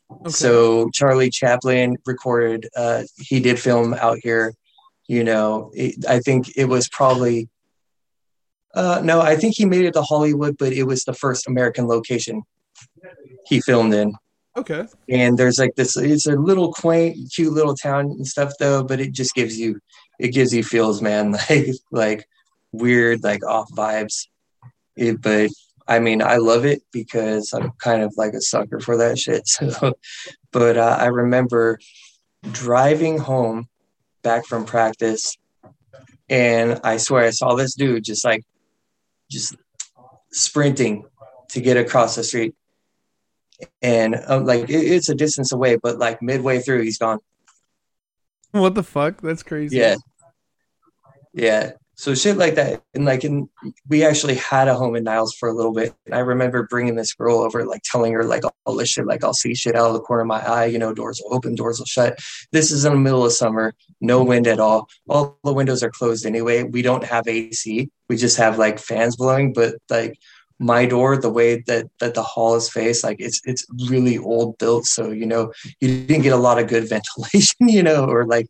[0.09, 0.31] Okay.
[0.31, 4.55] so charlie chaplin recorded uh, he did film out here
[5.09, 5.71] you know.
[5.75, 7.49] It, i think it was probably
[8.77, 11.87] uh, no, I think he made it to Hollywood, but it was the first American
[11.89, 12.43] location
[13.47, 14.15] he filmed in.
[14.55, 14.87] Okay.
[15.09, 19.01] And there's like this, it's a little quaint, cute little town and stuff though, but
[19.01, 19.81] it just gives you,
[20.19, 22.29] it gives you feels, man, like, like
[22.71, 24.27] weird, like off vibes.
[24.95, 25.51] It, but
[25.89, 29.49] I mean, I love it because I'm kind of like a sucker for that shit.
[29.49, 29.95] So,
[30.53, 31.79] but uh, I remember
[32.53, 33.69] driving home
[34.23, 35.37] back from practice
[36.29, 38.45] and I swear I saw this dude just like
[39.31, 39.57] just
[40.31, 41.05] sprinting
[41.51, 42.55] to get across the street.
[43.81, 47.19] And um, like it, it's a distance away, but like midway through, he's gone.
[48.53, 49.21] What the fuck?
[49.23, 49.77] That's crazy.
[49.77, 49.97] Yeah.
[51.33, 51.73] Yeah.
[51.99, 52.83] So shit like that.
[52.93, 53.49] And like, and
[53.89, 55.95] we actually had a home in Niles for a little bit.
[56.05, 59.25] And I remember bringing this girl over, like telling her like all this shit, like
[59.25, 61.55] I'll see shit out of the corner of my eye, you know, doors will open,
[61.55, 62.19] doors will shut.
[62.53, 64.91] This is in the middle of summer, no wind at all.
[65.09, 66.65] All the windows are closed anyway.
[66.65, 67.89] We don't have AC.
[68.11, 70.19] We just have like fans blowing, but like
[70.59, 74.59] my door, the way that that the hall is faced, like it's it's really old
[74.59, 74.85] built.
[74.85, 78.49] So, you know, you didn't get a lot of good ventilation, you know, or like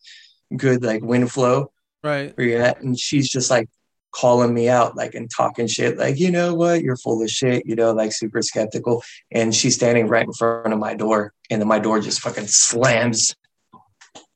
[0.56, 1.70] good like wind flow
[2.06, 2.36] right.
[2.36, 3.68] where you're at and she's just like
[4.12, 6.82] calling me out like and talking shit like you know what?
[6.82, 10.72] You're full of shit you know like super skeptical and she's standing right in front
[10.72, 13.34] of my door and then my door just fucking slams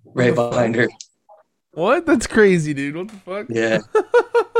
[0.04, 0.88] right behind her.
[1.72, 2.04] What?
[2.04, 2.96] That's crazy dude.
[2.96, 3.46] What the fuck?
[3.48, 3.78] Yeah.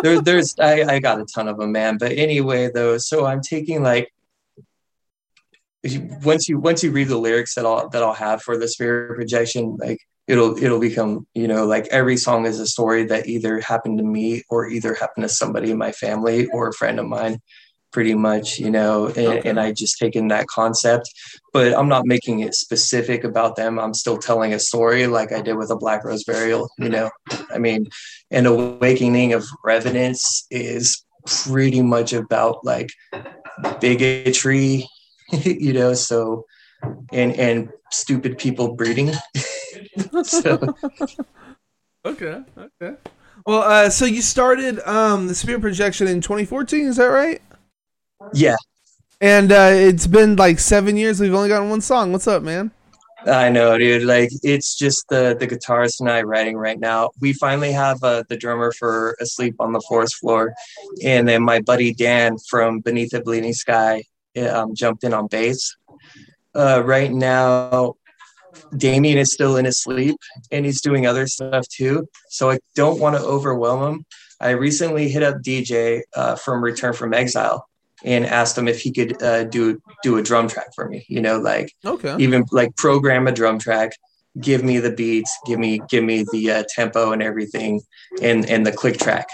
[0.03, 3.43] There, there's I, I got a ton of them man but anyway though so i'm
[3.43, 4.11] taking like
[6.23, 9.17] once you once you read the lyrics that I'll that I'll have for the spirit
[9.17, 9.99] projection, like
[10.31, 14.05] it'll it'll become you know like every song is a story that either happened to
[14.05, 17.41] me or either happened to somebody in my family or a friend of mine
[17.93, 19.49] pretty much you know and, okay.
[19.49, 21.11] and i just taken that concept.
[21.53, 23.81] But i'm not making it specific about them.
[23.81, 27.11] I'm still telling a story like i did with a black rose burial you know.
[27.53, 27.89] I mean
[28.31, 32.91] an awakening of revenants is pretty much about like
[33.81, 34.87] bigotry
[35.33, 36.45] you know so
[37.13, 39.11] and and stupid people breeding
[40.23, 40.75] so
[42.05, 42.97] okay okay
[43.47, 47.41] well uh so you started um the spirit projection in 2014 is that right
[48.33, 48.57] yeah.
[49.21, 51.21] And uh, it's been like seven years.
[51.21, 52.13] We've only gotten one song.
[52.13, 52.71] What's up, man?
[53.27, 54.05] I know, dude.
[54.05, 57.11] Like it's just the the guitarist and I writing right now.
[57.21, 60.55] We finally have uh, the drummer for "Asleep on the Forest Floor,"
[61.05, 64.03] and then my buddy Dan from Beneath the Bleeding Sky
[64.51, 65.77] um, jumped in on bass.
[66.55, 67.95] Uh, right now,
[68.77, 70.17] Damien is still in his sleep,
[70.51, 72.07] and he's doing other stuff too.
[72.29, 74.05] So I don't want to overwhelm him.
[74.41, 77.69] I recently hit up DJ uh, from Return from Exile,
[78.05, 81.05] and asked him if he could uh, do do a drum track for me.
[81.09, 83.93] You know, like okay, even like program a drum track,
[84.41, 87.81] give me the beats, give me give me the uh, tempo and everything,
[88.23, 89.29] and and the click track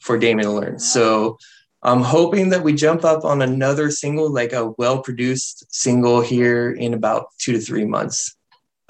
[0.00, 0.78] for Damien to learn.
[0.78, 1.38] So
[1.82, 6.72] I'm hoping that we jump up on another single, like a well produced single here
[6.72, 8.36] in about two to three months.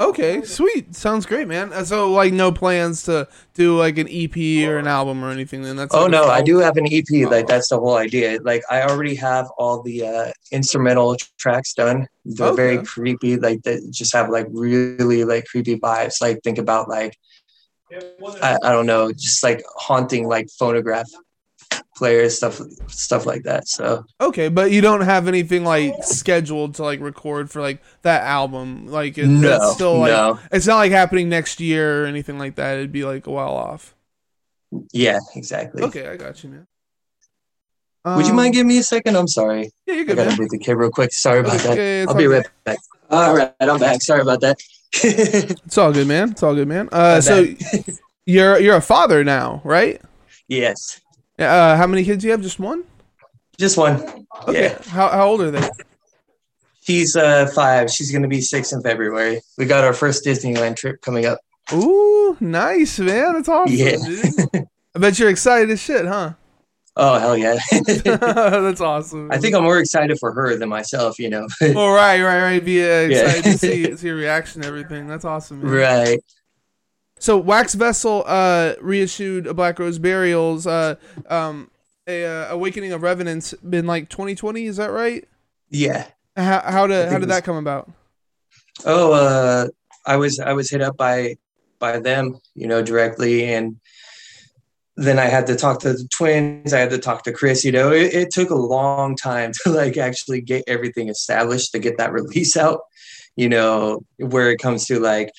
[0.01, 0.95] Okay, sweet.
[0.95, 1.75] Sounds great, man.
[1.75, 4.35] Uh, so, like, no plans to do like an EP
[4.67, 5.61] or an album or anything.
[5.61, 5.95] Then that's.
[5.95, 7.05] Oh like no, I do have an EP.
[7.13, 7.29] Oh.
[7.29, 8.41] Like that's the whole idea.
[8.43, 12.09] Like I already have all the uh, instrumental tracks done.
[12.25, 12.57] They're okay.
[12.57, 13.37] very creepy.
[13.37, 16.23] Like that just have like really like creepy vibes.
[16.23, 17.15] Like think about like
[18.43, 21.09] I, I don't know, just like haunting like phonograph
[22.01, 22.59] players, stuff
[22.89, 23.69] stuff like that.
[23.69, 28.23] So okay, but you don't have anything like scheduled to like record for like that
[28.23, 28.87] album.
[28.87, 30.39] Like it, no, it's still like no.
[30.51, 32.79] it's not like happening next year or anything like that.
[32.79, 33.95] It'd be like a while off.
[34.93, 35.83] Yeah, exactly.
[35.83, 36.67] Okay, I got you, man.
[38.17, 39.15] Would you mind um, giving me a second?
[39.15, 39.71] I'm sorry.
[39.87, 40.19] Yeah, you're good.
[40.19, 41.13] I gotta move the kid real quick.
[41.13, 42.09] Sorry about okay, that.
[42.09, 42.79] I'll be right back.
[43.11, 44.01] All right, I'm back.
[44.01, 44.57] Sorry about that.
[44.95, 46.31] it's all good, man.
[46.31, 46.89] It's all good, man.
[46.91, 47.45] Uh, so
[48.25, 50.01] you're you're a father now, right?
[50.49, 51.03] Yes.
[51.41, 52.43] Uh, how many kids do you have?
[52.43, 52.85] Just one?
[53.59, 54.27] Just one.
[54.49, 54.63] Okay.
[54.63, 54.79] Yeah.
[54.89, 55.69] How, how old are they?
[56.83, 57.91] She's uh, five.
[57.91, 59.41] She's going to be six in February.
[59.59, 61.39] We got our first Disneyland trip coming up.
[61.73, 63.35] Ooh, nice, man.
[63.35, 63.77] That's awesome.
[63.77, 63.97] Yeah.
[64.95, 66.33] I bet you're excited as shit, huh?
[66.97, 67.57] Oh hell yeah!
[68.05, 69.31] That's awesome.
[69.31, 71.21] I think I'm more excited for her than myself.
[71.21, 71.47] You know.
[71.63, 72.65] oh right, right, right.
[72.65, 73.53] Be uh, excited yeah.
[73.53, 75.07] to see see your reaction, and everything.
[75.07, 75.63] That's awesome.
[75.63, 75.73] Man.
[75.73, 76.21] Right.
[77.21, 80.95] So Wax Vessel uh, reissued a Black Rose Burials, uh,
[81.29, 81.71] um,
[82.07, 84.65] a uh, Awakening of Revenants, been like 2020.
[84.65, 85.29] Is that right?
[85.69, 86.07] Yeah.
[86.35, 87.91] How how did how did that come about?
[88.87, 89.69] Oh, uh,
[90.07, 91.37] I was I was hit up by
[91.79, 93.79] by them, you know, directly, and
[94.97, 96.73] then I had to talk to the twins.
[96.73, 97.67] I had to talk to Chris.
[97.67, 101.79] You know, it, it took a long time to like actually get everything established to
[101.79, 102.81] get that release out.
[103.37, 105.31] You know, where it comes to like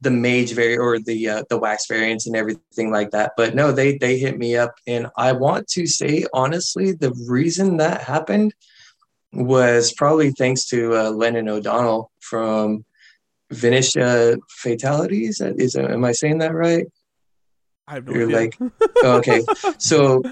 [0.00, 3.32] the mage variant or the uh, the wax variants and everything like that.
[3.36, 7.78] But no, they they hit me up, and I want to say honestly, the reason
[7.78, 8.54] that happened
[9.32, 12.84] was probably thanks to uh, Lennon O'Donnell from
[13.50, 15.40] uh, Fatalities.
[15.40, 16.86] Is am I saying that right?
[17.86, 18.50] I have no You're idea.
[18.60, 18.72] like
[19.04, 19.42] okay,
[19.78, 20.22] so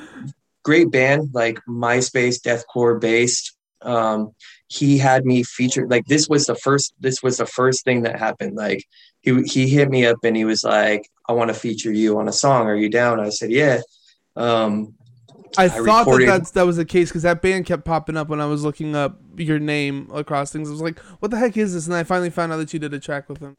[0.65, 3.57] great band like MySpace deathcore based.
[3.83, 4.33] Um,
[4.69, 8.19] he had me featured like this was the first this was the first thing that
[8.19, 8.85] happened like
[9.23, 12.29] he he hit me up and he was like i want to feature you on
[12.29, 13.81] a song are you down i said yeah
[14.35, 14.95] um,
[15.59, 16.29] I, I thought recorded...
[16.29, 18.65] that that's, that was the case because that band kept popping up when I was
[18.65, 20.69] looking up your name across things.
[20.69, 22.79] I was like, "What the heck is this?" And I finally found out that you
[22.79, 23.59] did a track with him.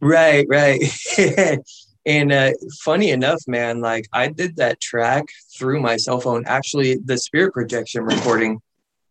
[0.00, 0.80] Right, right.
[2.06, 5.24] and uh, funny enough, man, like I did that track
[5.56, 6.44] through my cell phone.
[6.46, 8.60] Actually, the Spirit Projection recording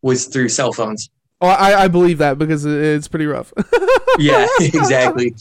[0.02, 1.10] was through cell phones.
[1.40, 3.52] Oh, I, I believe that because it's pretty rough.
[4.18, 5.34] yeah, exactly.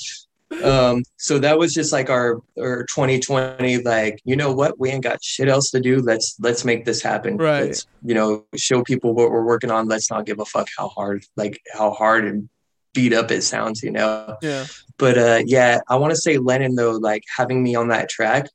[0.63, 5.03] Um, so that was just like our our 2020, like, you know what, we ain't
[5.03, 5.99] got shit else to do.
[5.99, 7.37] Let's let's make this happen.
[7.37, 7.65] Right.
[7.65, 9.87] Let's, you know, show people what we're working on.
[9.87, 12.49] Let's not give a fuck how hard, like how hard and
[12.93, 14.37] beat up it sounds, you know.
[14.41, 14.65] Yeah.
[14.97, 18.47] But uh yeah, I want to say Lennon though, like having me on that track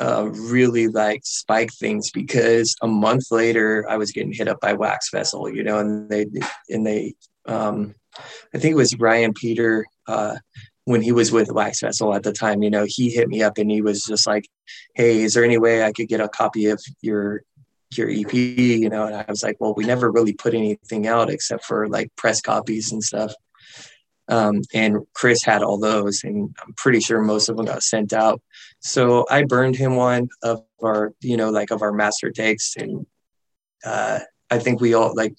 [0.00, 4.72] uh, really like spike things because a month later I was getting hit up by
[4.72, 6.26] Wax Vessel, you know, and they
[6.70, 7.14] and they
[7.46, 7.94] um,
[8.54, 10.36] I think it was Ryan Peter uh,
[10.90, 13.58] when he was with Wax Vessel at the time, you know, he hit me up
[13.58, 14.48] and he was just like,
[14.94, 17.42] Hey, is there any way I could get a copy of your
[17.96, 18.32] your EP?
[18.34, 21.88] You know, and I was like, Well, we never really put anything out except for
[21.88, 23.32] like press copies and stuff.
[24.28, 28.12] Um, and Chris had all those, and I'm pretty sure most of them got sent
[28.12, 28.40] out.
[28.80, 33.06] So I burned him one of our, you know, like of our master takes, and
[33.84, 34.20] uh,
[34.50, 35.34] I think we all like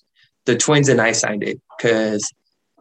[0.46, 2.34] the twins and I signed it because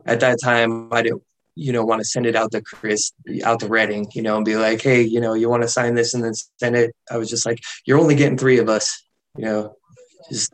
[0.06, 1.22] at that time I didn't,
[1.54, 3.12] you know, want to send it out to Chris,
[3.44, 5.94] out to Reading, you know, and be like, hey, you know, you want to sign
[5.94, 6.94] this and then send it.
[7.10, 9.04] I was just like, you're only getting three of us,
[9.36, 9.76] you know,
[10.28, 10.52] just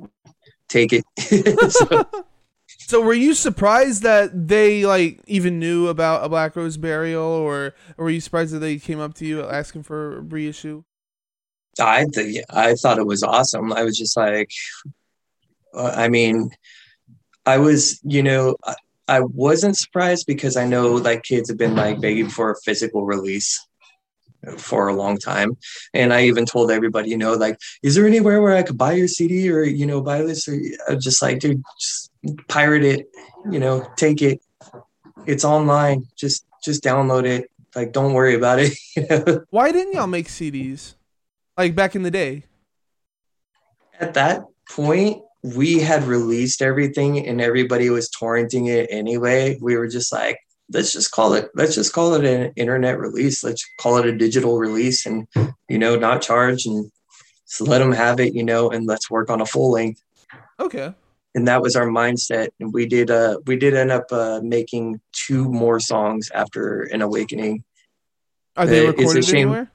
[0.68, 1.04] take it.
[1.70, 2.06] so,
[2.78, 7.74] so were you surprised that they like even knew about a Black Rose burial, or,
[7.96, 10.82] or were you surprised that they came up to you asking for a reissue?
[11.78, 13.72] I th- I thought it was awesome.
[13.72, 14.50] I was just like,
[15.74, 16.50] uh, I mean,
[17.44, 18.56] I was, you know,
[19.08, 22.56] I, I wasn't surprised because I know like kids have been like begging for a
[22.64, 23.58] physical release
[24.58, 25.56] for a long time.
[25.94, 28.92] And I even told everybody, you know, like, is there anywhere where I could buy
[28.92, 30.48] your CD or, you know, buy this?
[30.48, 32.10] Or I'm just like, dude, just
[32.48, 33.08] pirate it,
[33.50, 34.40] you know, take it.
[35.26, 36.06] It's online.
[36.16, 37.50] Just, just download it.
[37.74, 39.42] Like, don't worry about it.
[39.50, 40.94] Why didn't y'all make CDs
[41.56, 42.44] like back in the day?
[43.98, 45.22] At that point,
[45.54, 49.56] we had released everything and everybody was torrenting it anyway.
[49.60, 50.40] We were just like,
[50.72, 53.44] let's just call it let's just call it an internet release.
[53.44, 55.28] Let's call it a digital release and
[55.68, 56.90] you know not charge and
[57.44, 60.02] so let them have it you know and let's work on a full length.
[60.58, 60.92] Okay.
[61.36, 62.48] And that was our mindset.
[62.58, 67.02] And we did uh we did end up uh making two more songs after an
[67.02, 67.62] awakening.
[68.56, 69.70] Are they recorded anywhere?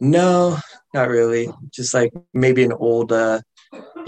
[0.00, 0.58] No
[0.94, 1.50] not really.
[1.70, 3.40] Just like maybe an old uh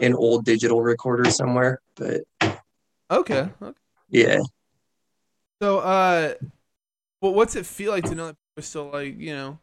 [0.01, 2.23] an old digital recorder somewhere but
[3.11, 3.79] okay, okay.
[4.11, 4.39] yeah
[5.61, 6.35] so, uh,
[7.21, 9.59] well, what's it feel like to know that people are still like, you know,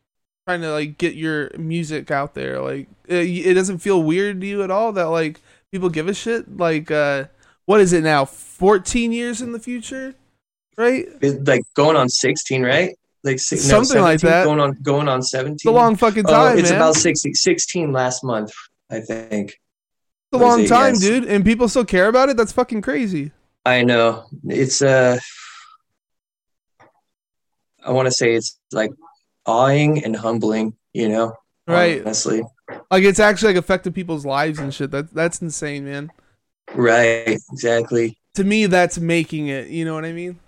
[0.48, 2.60] trying to like get your music out there?
[2.62, 5.40] Like, it, it doesn't feel weird to you at all that like
[5.72, 6.58] people give a shit.
[6.58, 7.26] Like, uh,
[7.66, 8.26] what is it now?
[8.26, 10.16] Fourteen years in the future,
[10.78, 11.06] right?
[11.22, 12.96] It's like going on sixteen, right?
[13.24, 14.46] Like six, something no, like that.
[14.46, 15.56] Going on going on seventeen.
[15.56, 16.58] It's a long fucking time.
[16.58, 16.78] Oh, it's man.
[16.78, 18.52] about 16, 16 last month,
[18.90, 19.54] I think.
[20.34, 22.38] A long time, dude, and people still care about it.
[22.38, 23.32] That's fucking crazy.
[23.66, 24.26] I know.
[24.46, 25.20] It's uh
[27.86, 28.92] I want to say it's like
[29.46, 31.34] awing and humbling, you know?
[31.68, 32.02] Right.
[32.02, 32.44] Honestly.
[32.90, 34.92] Like it's actually like affected people's lives and shit.
[34.92, 36.12] That that's insane, man.
[36.74, 38.18] Right, exactly.
[38.36, 39.68] To me, that's making it.
[39.68, 40.40] You know what I mean?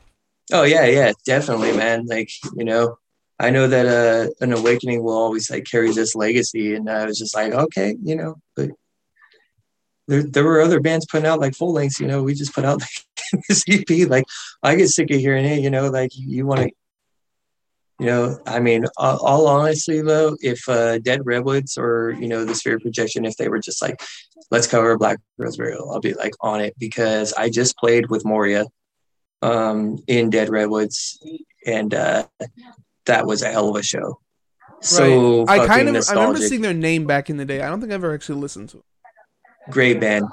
[0.52, 2.06] Oh yeah, yeah, definitely, man.
[2.06, 2.98] Like you know,
[3.40, 7.20] I know that uh, an awakening will always like carry this legacy, and I was
[7.20, 8.70] just like, okay, you know, but
[10.08, 12.00] there there were other bands putting out like full lengths.
[12.00, 14.10] You know, we just put out like this EP.
[14.10, 14.26] Like
[14.64, 15.62] I get sick of hearing it.
[15.62, 16.72] You know, like you want to
[18.00, 22.44] you know, I mean, all, all honestly though, if uh, Dead Redwoods or you know
[22.44, 24.02] the Spirit Projection, if they were just like,
[24.52, 28.26] let's cover Black Rose Burial, I'll be like on it because I just played with
[28.26, 28.66] Moria
[29.42, 31.24] um, in Dead Redwoods,
[31.66, 32.28] and uh,
[33.06, 34.20] that was a hell of a show.
[34.82, 35.48] So.
[35.48, 36.18] I kind of nostalgic.
[36.18, 37.62] I remember seeing their name back in the day.
[37.62, 38.80] I don't think I've ever actually listened to.
[38.80, 38.84] It.
[39.70, 40.26] Great band,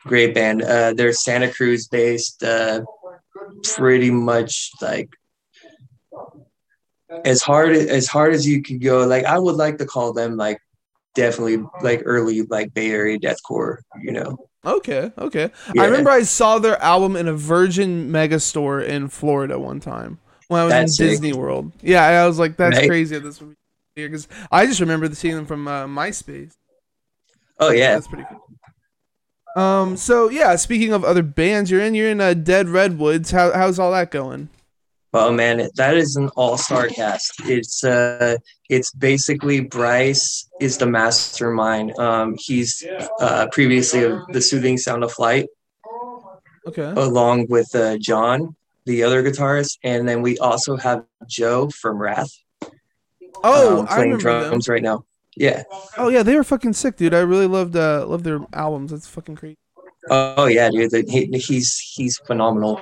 [0.00, 0.62] great band.
[0.62, 2.80] Uh, they're Santa Cruz based, uh,
[3.62, 5.10] pretty much like
[7.24, 9.06] as hard as hard as you could go.
[9.06, 10.58] Like I would like to call them like
[11.14, 13.78] definitely like early like Bay Area deathcore.
[14.02, 14.48] You know.
[14.64, 15.50] Okay, okay.
[15.74, 15.82] Yeah.
[15.82, 20.18] I remember I saw their album in a Virgin Mega store in Florida one time
[20.48, 21.10] when I was that's in sick.
[21.10, 21.72] Disney World.
[21.82, 22.88] Yeah, I was like, that's right?
[22.88, 23.18] crazy.
[23.18, 23.42] This
[23.94, 26.52] because I just remember seeing them from uh, MySpace.
[27.58, 28.40] Oh yeah, that's pretty cool.
[29.56, 29.96] Um.
[29.96, 31.94] So yeah, speaking of other bands, you're in.
[31.94, 33.30] You're in uh, Dead Redwoods.
[33.30, 34.48] How how's all that going?
[35.16, 37.40] Oh man, that is an all-star cast.
[37.44, 38.36] It's uh,
[38.68, 41.96] it's basically Bryce is the mastermind.
[42.00, 42.84] Um, he's
[43.20, 45.46] uh, previously of the Soothing Sound of Flight.
[46.66, 46.92] Okay.
[46.96, 52.32] Along with uh, John, the other guitarist, and then we also have Joe from Wrath.
[53.44, 54.72] Oh, um, playing drums them.
[54.72, 55.04] right now.
[55.36, 55.64] Yeah.
[55.96, 57.14] Oh yeah, they were fucking sick, dude.
[57.14, 58.90] I really loved uh loved their albums.
[58.90, 59.58] That's fucking great.
[60.10, 61.08] Oh yeah, dude.
[61.08, 62.80] He, he's he's phenomenal.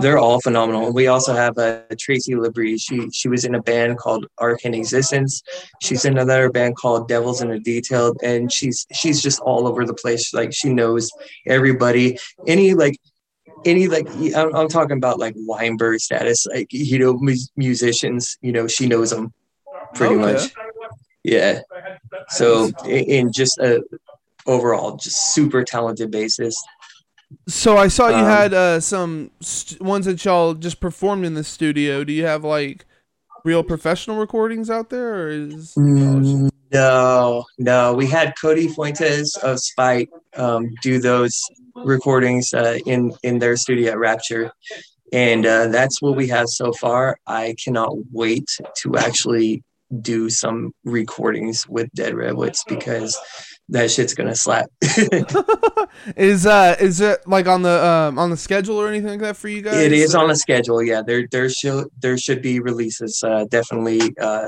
[0.00, 0.92] They're all phenomenal.
[0.92, 2.80] We also have uh, Tracy Labrie.
[2.80, 5.42] She she was in a band called Arcane Existence.
[5.82, 9.84] She's in another band called Devils in a Detail, and she's she's just all over
[9.84, 10.32] the place.
[10.32, 11.10] Like she knows
[11.46, 12.18] everybody.
[12.46, 12.96] Any like
[13.64, 16.46] any like I'm, I'm talking about like Weinberg status.
[16.46, 17.18] Like you know
[17.56, 18.38] musicians.
[18.42, 19.32] You know she knows them
[19.94, 20.52] pretty much.
[21.22, 21.60] Yeah.
[22.30, 23.82] So in just a
[24.46, 26.56] overall just super talented bassist.
[27.48, 31.34] So I saw you um, had uh, some st- ones that y'all just performed in
[31.34, 32.02] the studio.
[32.02, 32.86] Do you have like
[33.44, 37.94] real professional recordings out there, or is mm, no, no?
[37.94, 41.40] We had Cody Fuentes of Spite um, do those
[41.76, 44.52] recordings uh, in in their studio at Rapture,
[45.12, 47.16] and uh, that's what we have so far.
[47.26, 49.62] I cannot wait to actually
[50.00, 53.18] do some recordings with Dead Redwoods because
[53.68, 54.66] that shit's gonna slap.
[56.16, 59.36] is uh is it like on the um on the schedule or anything like that
[59.36, 59.76] for you guys?
[59.76, 60.82] It is on the schedule.
[60.82, 63.22] Yeah, there there should there should be releases.
[63.22, 64.46] Uh, definitely uh,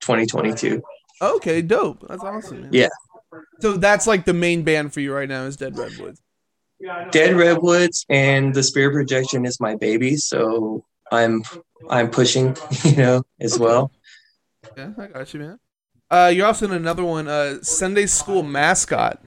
[0.00, 0.82] 2022.
[1.22, 2.06] Okay, dope.
[2.08, 2.62] That's awesome.
[2.62, 2.70] Man.
[2.72, 2.88] Yeah.
[3.60, 6.20] So that's like the main band for you right now is Dead Redwoods.
[7.10, 11.42] Dead Redwoods and the Spirit Projection is my baby, so I'm
[11.88, 13.64] I'm pushing, you know, as Okay.
[13.64, 13.90] well.
[14.76, 15.58] Yeah, I got you, man.
[16.10, 19.20] Uh, you're also in another one, uh, Sunday School Mascot.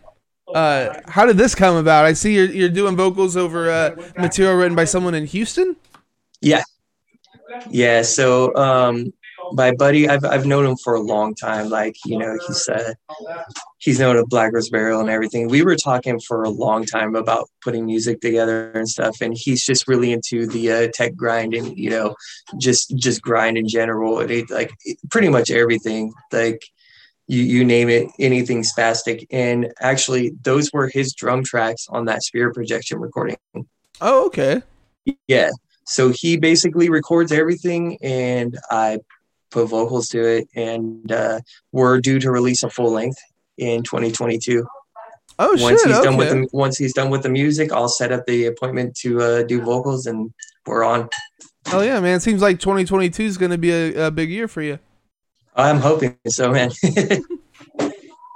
[0.53, 2.05] Uh, how did this come about?
[2.05, 5.75] I see you're you're doing vocals over uh, material written by someone in Houston.
[6.39, 6.63] Yeah,
[7.69, 8.01] yeah.
[8.03, 9.11] so um
[9.51, 11.69] my buddy, I've I've known him for a long time.
[11.69, 12.93] Like, you know, he's uh
[13.77, 15.47] he's known of Black Rose Burial and everything.
[15.47, 19.65] We were talking for a long time about putting music together and stuff, and he's
[19.65, 22.15] just really into the uh, tech grind and you know,
[22.59, 24.19] just just grind in general.
[24.19, 24.71] It, like
[25.09, 26.63] pretty much everything, like
[27.27, 29.25] you you name it, anything spastic.
[29.31, 33.37] And actually, those were his drum tracks on that Spirit Projection recording.
[34.01, 34.61] Oh, okay.
[35.27, 35.49] Yeah.
[35.85, 38.99] So he basically records everything and I
[39.51, 41.39] put vocals to it and uh,
[41.71, 43.19] we're due to release a full length
[43.57, 44.65] in 2022.
[45.39, 45.89] Oh once shit.
[45.89, 46.05] he's okay.
[46.05, 49.21] done with the once he's done with the music, I'll set up the appointment to
[49.21, 50.33] uh, do vocals and
[50.65, 51.09] we're on.
[51.67, 52.15] Hell yeah, man!
[52.15, 54.79] It Seems like 2022 is going to be a, a big year for you.
[55.55, 56.71] I'm hoping so, man.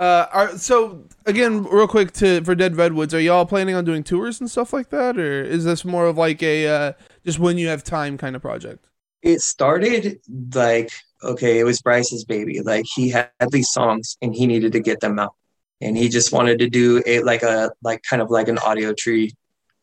[0.02, 4.04] Uh, are, so again, real quick to for Dead Redwoods, are y'all planning on doing
[4.04, 6.94] tours and stuff like that, or is this more of like a uh,
[7.24, 8.88] just when you have time kind of project?
[9.22, 10.20] It started
[10.54, 10.92] like
[11.24, 12.62] okay, it was Bryce's baby.
[12.62, 15.36] Like he had these songs and he needed to get them out.
[15.80, 19.32] And he just wanted to do a like a like kind of like an Audiotree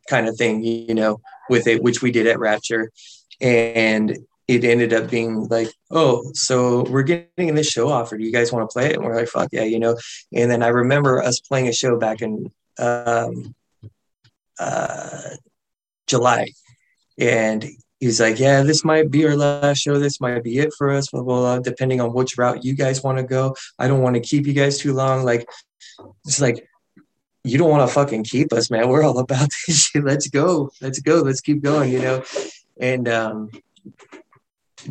[0.09, 1.21] kind of thing, you know,
[1.51, 2.91] with it, which we did at Rapture.
[3.41, 8.17] And it ended up being like, oh, so we're getting this show offer.
[8.17, 8.97] Do you guys want to play it?
[8.97, 9.97] And we're like, fuck yeah, you know.
[10.33, 13.55] And then I remember us playing a show back in um,
[14.59, 15.21] uh,
[16.07, 16.53] July,
[17.19, 17.67] and
[18.01, 19.99] he was like, yeah, this might be our last show.
[19.99, 23.03] This might be it for us, blah, blah, blah, depending on which route you guys
[23.03, 23.57] want to go.
[23.79, 25.25] I don't want to keep you guys too long.
[25.25, 25.49] Like,
[26.25, 26.69] it's like,
[27.43, 28.89] you don't want to fucking keep us, man.
[28.89, 30.05] We're all about this shit.
[30.05, 30.71] Let's go.
[30.81, 31.23] Let's go.
[31.23, 32.23] Let's keep going, you know?
[32.81, 33.51] And um,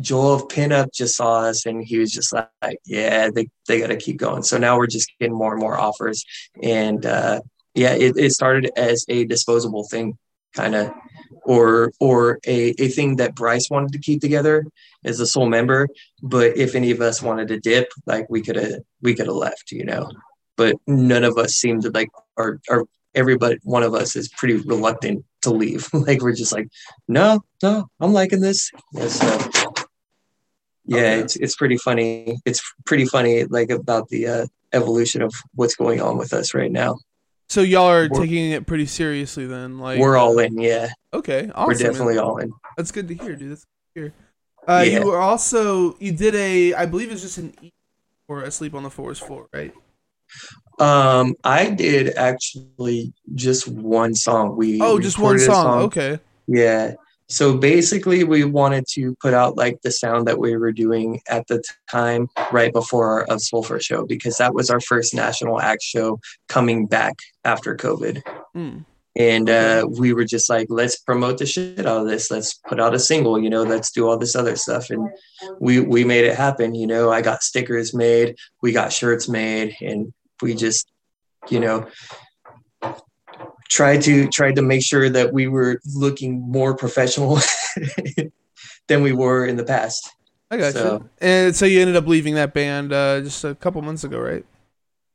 [0.00, 3.86] Joel of Pinup just saw us and he was just like, yeah, they, they got
[3.86, 4.42] to keep going.
[4.42, 6.26] So now we're just getting more and more offers.
[6.62, 7.40] And uh,
[7.74, 10.18] yeah, it, it started as a disposable thing,
[10.54, 10.92] kind of
[11.42, 14.64] or or a, a thing that Bryce wanted to keep together
[15.04, 15.88] as a sole member.
[16.22, 19.36] But if any of us wanted to dip, like we could have we could have
[19.36, 20.10] left, you know.
[20.56, 24.56] But none of us seemed to like or or everybody one of us is pretty
[24.56, 25.88] reluctant to leave.
[25.92, 26.68] like we're just like,
[27.06, 28.70] no, no, I'm liking this.
[28.92, 29.26] Yeah, so
[30.84, 31.18] yeah, Okay.
[31.20, 32.38] it's it's pretty funny.
[32.44, 36.72] It's pretty funny like about the uh, evolution of what's going on with us right
[36.72, 36.96] now.
[37.48, 39.78] So y'all are We're- taking it pretty seriously then.
[39.78, 40.88] Like we're all in, yeah.
[41.14, 41.66] Okay, awesome.
[41.66, 41.78] we're man.
[41.92, 42.52] definitely all in.
[42.76, 43.52] That's good to hear, dude.
[43.52, 44.12] That's good to hear.
[44.68, 44.98] Uh, Yeah.
[45.00, 47.72] You were also you did a I believe it's just an E
[48.28, 49.72] or asleep on the forest floor, right?
[50.78, 54.56] Um, I did actually just one song.
[54.56, 55.82] We Oh, just one a song.
[55.84, 56.18] Okay.
[56.46, 56.94] Yeah.
[57.28, 61.46] So basically, we wanted to put out like the sound that we were doing at
[61.46, 65.82] the time right before our of Sulfur show because that was our first national act
[65.82, 68.22] show coming back after COVID.
[68.56, 68.84] Mm.
[69.16, 72.30] And uh, we were just like, let's promote the shit out of this.
[72.30, 74.90] Let's put out a single, you know, let's do all this other stuff.
[74.90, 75.10] And
[75.60, 76.74] we we made it happen.
[76.74, 80.90] You know, I got stickers made, we got shirts made, and we just,
[81.50, 81.88] you know,
[83.68, 87.38] tried to tried to make sure that we were looking more professional
[88.88, 90.10] than we were in the past.
[90.50, 91.10] I got So- you.
[91.20, 94.44] And so you ended up leaving that band uh, just a couple months ago, right?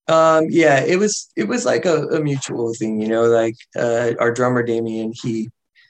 [0.10, 4.12] Um, yeah, it was it was like a, a mutual thing, you know, like uh,
[4.20, 5.50] our drummer Damien, he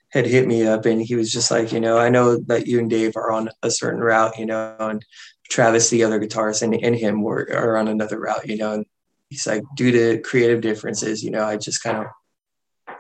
[0.10, 2.78] had hit me up and he was just like, you know, I know that you
[2.78, 5.04] and Dave are on a certain route, you know, and
[5.50, 8.86] Travis, the other guitarist, and, and him were are on another route, you know, and
[9.30, 12.06] he's like, due to creative differences, you know, I just kind of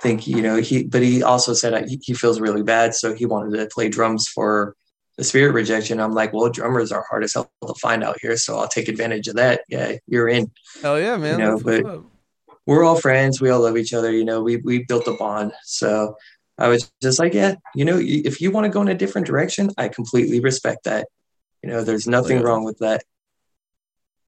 [0.03, 3.25] think, you know, he, but he also said he, he feels really bad, so he
[3.25, 4.75] wanted to play drums for
[5.17, 5.99] the Spirit Projection.
[5.99, 8.87] I'm like, well, drummers are hard as hell to find out here, so I'll take
[8.89, 9.61] advantage of that.
[9.69, 10.51] Yeah, you're in
[10.81, 11.39] Hell yeah, man.
[11.39, 12.03] you know, but- up.
[12.67, 13.41] we're all friends.
[13.41, 14.11] We all love each other.
[14.11, 15.51] You know, we we built a bond.
[15.63, 16.15] So
[16.57, 19.25] I was just like, yeah, you know, if you want to go in a different
[19.27, 21.07] direction, I completely respect that.
[21.63, 22.43] You know, there's nothing Yeah.
[22.43, 23.03] wrong with that.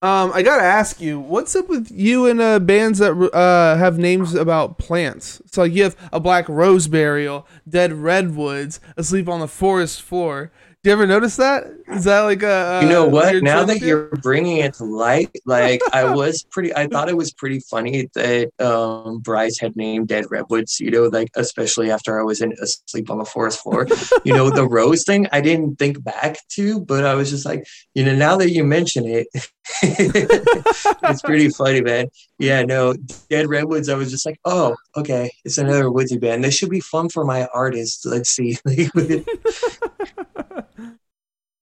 [0.02, 3.98] Um, I gotta ask you, what's up with you and uh, bands that uh, have
[3.98, 5.42] names about plants?
[5.48, 10.52] So like you have a black rose burial, dead redwoods, asleep on the forest floor.
[10.86, 11.66] Do you ever notice that?
[11.88, 13.42] Is that like a, a you know what?
[13.42, 17.34] Now that you're bringing it to light, like I was pretty, I thought it was
[17.34, 20.80] pretty funny that um, Bryce had named Dead Redwoods.
[20.80, 23.88] You know, like especially after I was in asleep on the forest floor.
[24.24, 27.66] you know, the rose thing I didn't think back to, but I was just like,
[27.96, 29.26] you know, now that you mention it,
[29.82, 32.10] it's pretty funny, man.
[32.38, 32.94] Yeah, no,
[33.32, 33.90] Dead Redwoods.
[33.90, 36.44] I was just like, oh, okay, it's another woodsy band.
[36.44, 38.06] This should be fun for my artists.
[38.06, 38.60] Let's see.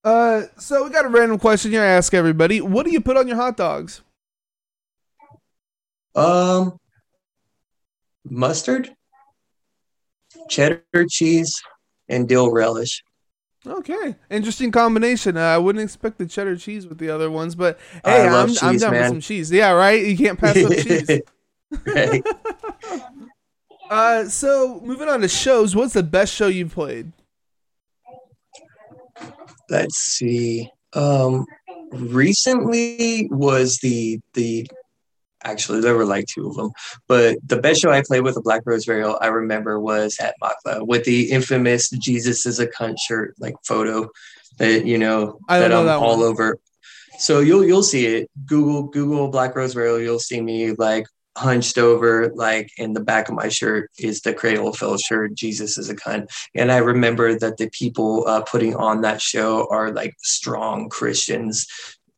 [0.04, 1.82] Uh, so we got a random question here.
[1.82, 4.02] I ask everybody: What do you put on your hot dogs?
[6.16, 6.78] Um,
[8.30, 8.96] mustard,
[10.50, 11.62] cheddar cheese,
[12.10, 13.04] and dill relish.
[13.66, 15.38] Okay, interesting combination.
[15.38, 18.62] Uh, I wouldn't expect the cheddar cheese with the other ones, but hey, I'm, cheese,
[18.62, 19.02] I'm down man.
[19.02, 19.52] with some cheese.
[19.52, 20.06] Yeah, right.
[20.06, 21.10] You can't pass up cheese.
[21.88, 22.24] right.
[23.90, 25.76] uh, so moving on to shows.
[25.76, 27.14] What's the best show you've played?
[29.70, 30.70] Let's see.
[30.94, 31.46] Um,
[31.92, 34.68] recently was the the
[35.44, 36.72] actually there were like two of them,
[37.08, 40.36] but the best show I played with a Black Rose Burial I remember was at
[40.42, 44.10] Makla with the infamous Jesus is a cunt shirt like photo
[44.58, 46.58] that you know that know I'm that all over.
[47.20, 48.30] So you'll you'll see it.
[48.46, 50.00] Google Google Black Rose Burial.
[50.00, 51.06] You'll see me like
[51.38, 55.34] hunched over, like in the back of my shirt is the Cradle of Filth shirt.
[55.34, 56.30] Jesus is a cunt.
[56.56, 61.68] And I remember that the people uh, putting on that show are like strong Christians,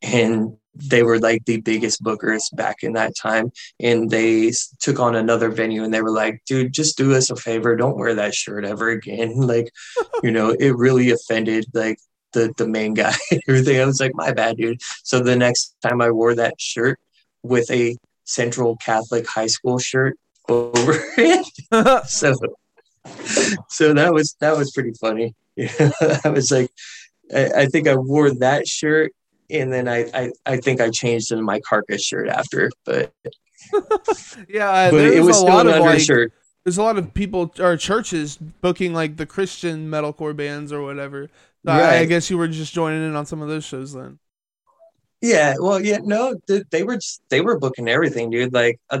[0.02, 3.50] and they were like the biggest bookers back in that time.
[3.80, 7.36] And they took on another venue, and they were like, "Dude, just do us a
[7.36, 7.76] favor.
[7.76, 9.70] Don't wear that shirt ever again." Like,
[10.22, 11.98] you know, it really offended like
[12.32, 13.14] the the main guy
[13.48, 13.80] everything.
[13.80, 16.98] I was like, "My bad, dude." So the next time I wore that shirt
[17.42, 17.96] with a
[18.26, 20.18] Central Catholic High School shirt
[20.48, 22.08] over it.
[22.08, 22.34] so
[23.68, 25.34] so that was that was pretty funny.
[25.56, 25.90] Yeah,
[26.24, 26.70] I was like,
[27.34, 29.12] I, I, think I wore that shirt,
[29.48, 33.12] and then I, I I think I changed into my carcass shirt after, but
[34.48, 36.32] yeah, uh, but it was still an undershirt.
[36.32, 40.82] Like, there's a lot of people or churches booking like the Christian metalcore bands or
[40.82, 41.28] whatever.
[41.64, 41.80] So right.
[41.80, 44.18] I, I guess you were just joining in on some of those shows then.
[45.20, 46.38] Yeah, well, yeah, no,
[46.70, 48.52] they were just, they were booking everything, dude.
[48.52, 49.00] Like uh,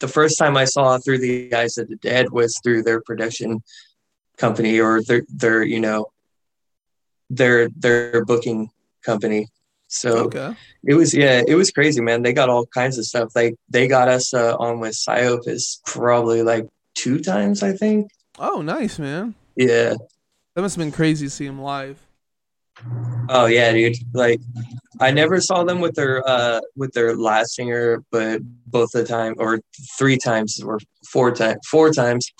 [0.00, 3.62] the first time I saw through the eyes of the dead was through their production
[4.38, 6.06] company or their their you know
[7.28, 8.70] their their booking
[9.04, 9.48] company.
[9.88, 10.54] So okay.
[10.84, 12.22] it was yeah, it was crazy, man.
[12.22, 13.34] They got all kinds of stuff.
[13.34, 18.10] Like they got us uh, on with Psyopus probably like two times, I think.
[18.38, 19.34] Oh, nice, man.
[19.56, 19.94] Yeah,
[20.54, 21.98] that must have been crazy to see him live.
[23.28, 23.96] Oh yeah, dude.
[24.12, 24.40] Like
[25.00, 29.34] I never saw them with their uh with their last singer, but both the time
[29.38, 29.60] or
[29.98, 30.78] three times or
[31.08, 32.30] four times four times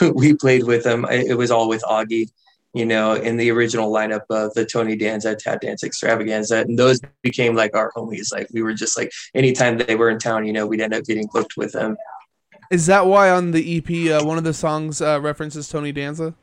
[0.14, 1.06] we played with them.
[1.10, 2.28] It was all with Augie,
[2.74, 6.60] you know, in the original lineup of the Tony Danza Tap Dance Extravaganza.
[6.60, 8.32] And those became like our homies.
[8.32, 11.04] Like we were just like anytime they were in town, you know, we'd end up
[11.04, 11.96] getting booked with them.
[12.70, 16.34] Is that why on the EP uh, one of the songs uh, references Tony Danza?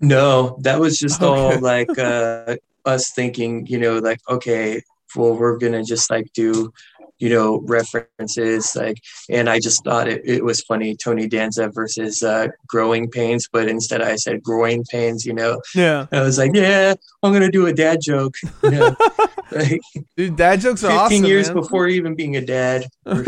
[0.00, 4.82] No, that was just all like uh, us thinking, you know, like, okay,
[5.16, 6.72] well, we're going to just like do,
[7.18, 8.76] you know, references.
[8.76, 13.48] Like, and I just thought it, it was funny Tony Danza versus uh, Growing Pains,
[13.52, 15.60] but instead I said Growing Pains, you know?
[15.74, 16.06] Yeah.
[16.12, 18.34] I was like, yeah, I'm going to do a dad joke.
[18.62, 18.96] You know?
[19.50, 19.80] like,
[20.16, 21.56] Dude, dad jokes are 15 awesome, years man.
[21.56, 22.86] before even being a dad.
[23.04, 23.24] Or,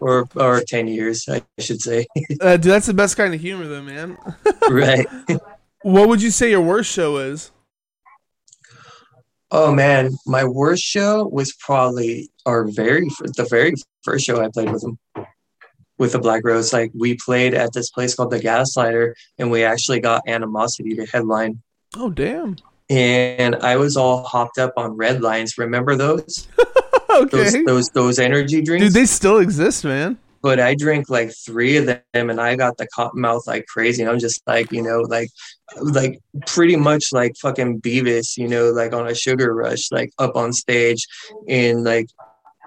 [0.00, 2.06] or, or 10 years, I should say.
[2.40, 4.16] uh, dude, that's the best kind of humor, though, man.
[4.70, 5.06] right.
[5.86, 7.52] What would you say your worst show is?
[9.52, 14.72] Oh man, my worst show was probably our very the very first show I played
[14.72, 14.98] with them
[15.96, 16.72] with the Black Rose.
[16.72, 21.06] Like we played at this place called the Gaslighter, and we actually got Animosity to
[21.06, 21.62] headline.
[21.94, 22.56] Oh damn!
[22.90, 25.56] And I was all hopped up on red lines.
[25.56, 26.48] Remember those?
[27.10, 27.28] okay.
[27.30, 28.86] Those, those those energy drinks.
[28.86, 32.76] Dude, they still exist, man but I drank like three of them and I got
[32.76, 34.00] the cotton mouth like crazy.
[34.00, 35.28] And I'm just like, you know, like,
[35.80, 40.36] like pretty much like fucking Beavis, you know, like on a sugar rush, like up
[40.36, 41.04] on stage
[41.48, 42.06] and like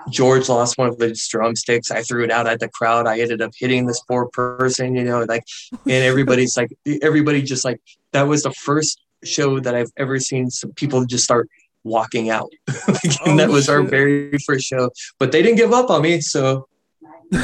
[0.09, 1.89] George lost one of his drumsticks.
[1.89, 3.07] I threw it out at the crowd.
[3.07, 7.63] I ended up hitting this poor person, you know, like, and everybody's like, everybody just
[7.63, 7.79] like,
[8.11, 11.47] that was the first show that I've ever seen some people just start
[11.85, 12.51] walking out.
[12.67, 13.73] and oh, that was shit.
[13.73, 16.19] our very first show, but they didn't give up on me.
[16.19, 16.67] So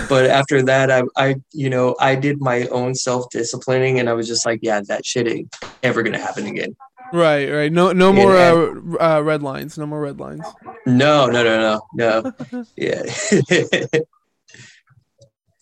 [0.09, 4.13] but after that, I, I, you know, I did my own self disciplining, and I
[4.13, 6.75] was just like, yeah, that shit ain't ever gonna happen again.
[7.13, 7.71] Right, right.
[7.71, 9.77] No, no more uh, uh, red lines.
[9.77, 10.45] No more red lines.
[10.85, 12.65] No, no, no, no, no.
[12.75, 13.03] yeah.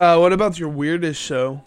[0.00, 1.62] uh, what about your weirdest show?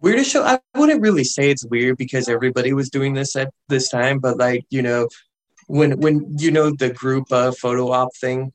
[0.00, 3.88] weirdest show i wouldn't really say it's weird because everybody was doing this at this
[3.88, 5.08] time but like you know
[5.66, 8.52] when when you know the group uh, photo op thing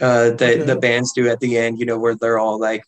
[0.00, 0.62] uh that okay.
[0.62, 2.84] the bands do at the end you know where they're all like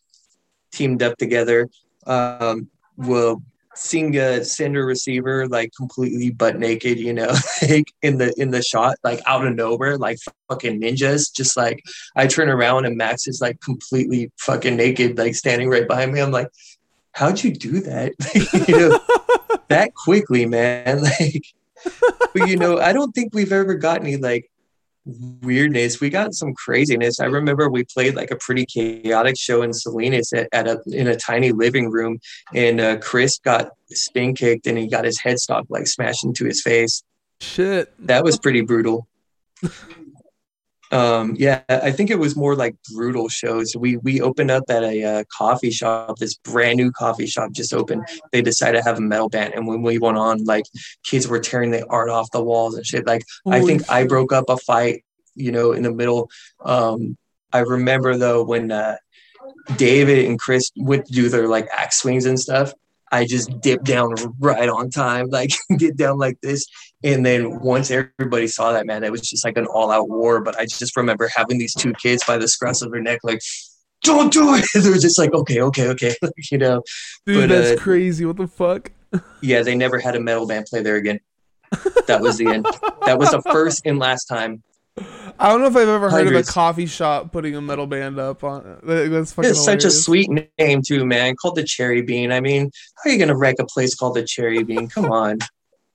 [0.72, 1.68] teamed up together
[2.06, 3.42] um will
[3.74, 7.34] seeing a sender receiver like completely butt naked you know
[7.70, 11.82] like in the in the shot like out of nowhere like fucking ninjas just like
[12.14, 16.20] i turn around and max is like completely fucking naked like standing right behind me
[16.20, 16.48] i'm like
[17.12, 18.12] how'd you do that?
[18.68, 19.00] you know,
[19.68, 21.02] that quickly, man.
[21.20, 21.44] Like,
[22.32, 24.48] but you know, I don't think we've ever got any like
[25.04, 26.00] weirdness.
[26.00, 27.20] We got some craziness.
[27.20, 31.08] I remember we played like a pretty chaotic show in Salinas at, at a in
[31.08, 32.20] a tiny living room,
[32.54, 36.62] and uh, Chris got spin kicked and he got his headstock like smashed into his
[36.62, 37.02] face.
[37.40, 39.08] Shit, that was pretty brutal.
[40.92, 43.74] Um, yeah, I think it was more like brutal shows.
[43.74, 46.18] We we opened up at a uh, coffee shop.
[46.18, 48.06] This brand new coffee shop just opened.
[48.30, 50.64] They decided to have a metal band, and when we went on, like
[51.02, 53.06] kids were tearing the art off the walls and shit.
[53.06, 53.90] Like Holy I think shit.
[53.90, 55.02] I broke up a fight,
[55.34, 56.30] you know, in the middle.
[56.62, 57.16] Um,
[57.54, 58.96] I remember though when uh,
[59.76, 62.74] David and Chris would do their like axe swings and stuff.
[63.10, 66.66] I just dip down right on time, like get down like this.
[67.04, 70.40] And then once everybody saw that, man, it was just like an all out war.
[70.40, 73.40] But I just remember having these two kids by the scruff of their neck, like,
[74.02, 74.64] don't do it.
[74.74, 76.14] They're just like, okay, okay, okay.
[76.50, 76.82] you know,
[77.26, 78.24] dude, but, that's uh, crazy.
[78.24, 78.90] What the fuck?
[79.40, 81.20] yeah, they never had a metal band play there again.
[82.06, 82.66] That was the end.
[83.06, 84.62] that was the first and last time
[84.96, 86.48] I don't know if I've ever heard Hundreds.
[86.48, 88.78] of a coffee shop putting a metal band up on.
[88.82, 89.50] That's fucking.
[89.50, 89.64] It's hilarious.
[89.64, 91.34] such a sweet name too, man.
[91.36, 92.30] Called the Cherry Bean.
[92.30, 94.88] I mean, how are you gonna wreck a place called the Cherry Bean?
[94.88, 95.38] Come on.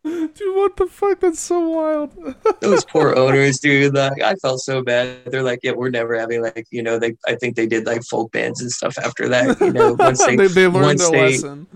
[0.04, 1.20] Dude, what the fuck?
[1.20, 2.14] That's so wild.
[2.62, 3.94] Those poor owners, dude.
[3.94, 5.26] Like, I felt so bad.
[5.26, 7.16] They're like, yeah, we're never having like, you know, they.
[7.28, 9.60] I think they did like folk bands and stuff after that.
[9.60, 11.68] You know, once they, they, they learned their they, lesson.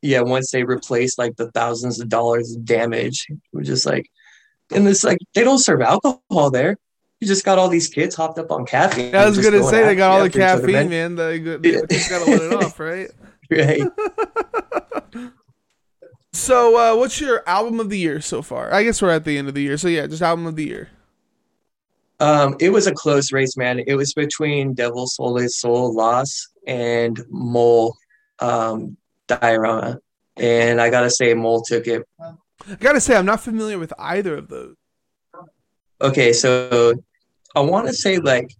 [0.00, 4.06] Yeah, once they replaced like the thousands of dollars of damage, we're just like,
[4.72, 6.78] and this like they don't serve alcohol there
[7.24, 9.14] you just got all these kids hopped up on caffeine.
[9.14, 11.14] I was gonna say they got all the caffeine, man.
[11.14, 11.80] They, they yeah.
[11.90, 13.10] just gotta let it off, right?
[13.50, 13.82] Right.
[16.34, 18.74] So, uh, what's your album of the year so far?
[18.74, 20.64] I guess we're at the end of the year, so yeah, just album of the
[20.64, 20.88] year.
[22.18, 23.78] Um, it was a close race, man.
[23.86, 27.92] It was between Devil Soul Soul Loss and Møl
[28.40, 28.96] um,
[29.28, 30.00] Diorama,
[30.36, 32.02] and I gotta say, Møl took it.
[32.20, 34.74] I gotta say, I'm not familiar with either of those.
[36.02, 36.94] Okay, so
[37.54, 38.52] I want to say like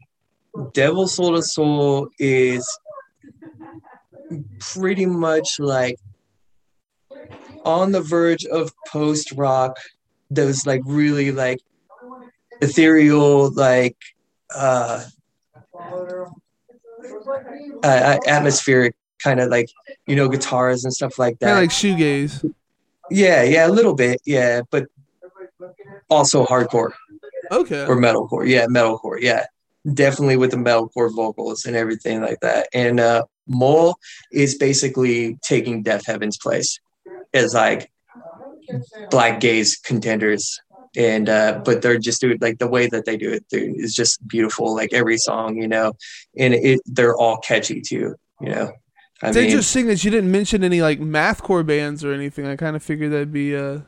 [0.75, 2.65] Devil Sold His Soul is
[4.61, 5.97] pretty much like
[7.65, 9.79] on the verge of post rock.
[10.31, 11.61] Those like really like
[12.61, 13.97] ethereal like
[14.55, 15.05] uh,
[17.83, 19.71] uh atmospheric kind of like
[20.07, 21.47] you know guitars and stuff like that.
[21.47, 22.55] Kind of like shoegaze.
[23.11, 24.87] Yeah, yeah, a little bit, yeah, but
[26.09, 26.93] also hardcore.
[27.51, 27.85] Okay.
[27.87, 28.49] Or metalcore.
[28.49, 29.21] Yeah, metalcore.
[29.21, 29.47] Yeah.
[29.93, 32.69] Definitely with the metalcore vocals and everything like that.
[32.73, 33.95] And uh Møl
[34.33, 36.81] is basically taking Deafheaven's place
[37.33, 37.91] as like
[39.11, 40.61] black gaze contenders.
[40.97, 43.95] And uh but they're just doing like the way that they do it dude, is
[43.95, 44.75] just beautiful.
[44.75, 45.95] Like every song, you know,
[46.39, 48.73] and it they're all catchy too, you know.
[49.23, 52.47] I it's mean, interesting that you didn't mention any like mathcore bands or anything.
[52.47, 53.81] I kind of figured that'd be uh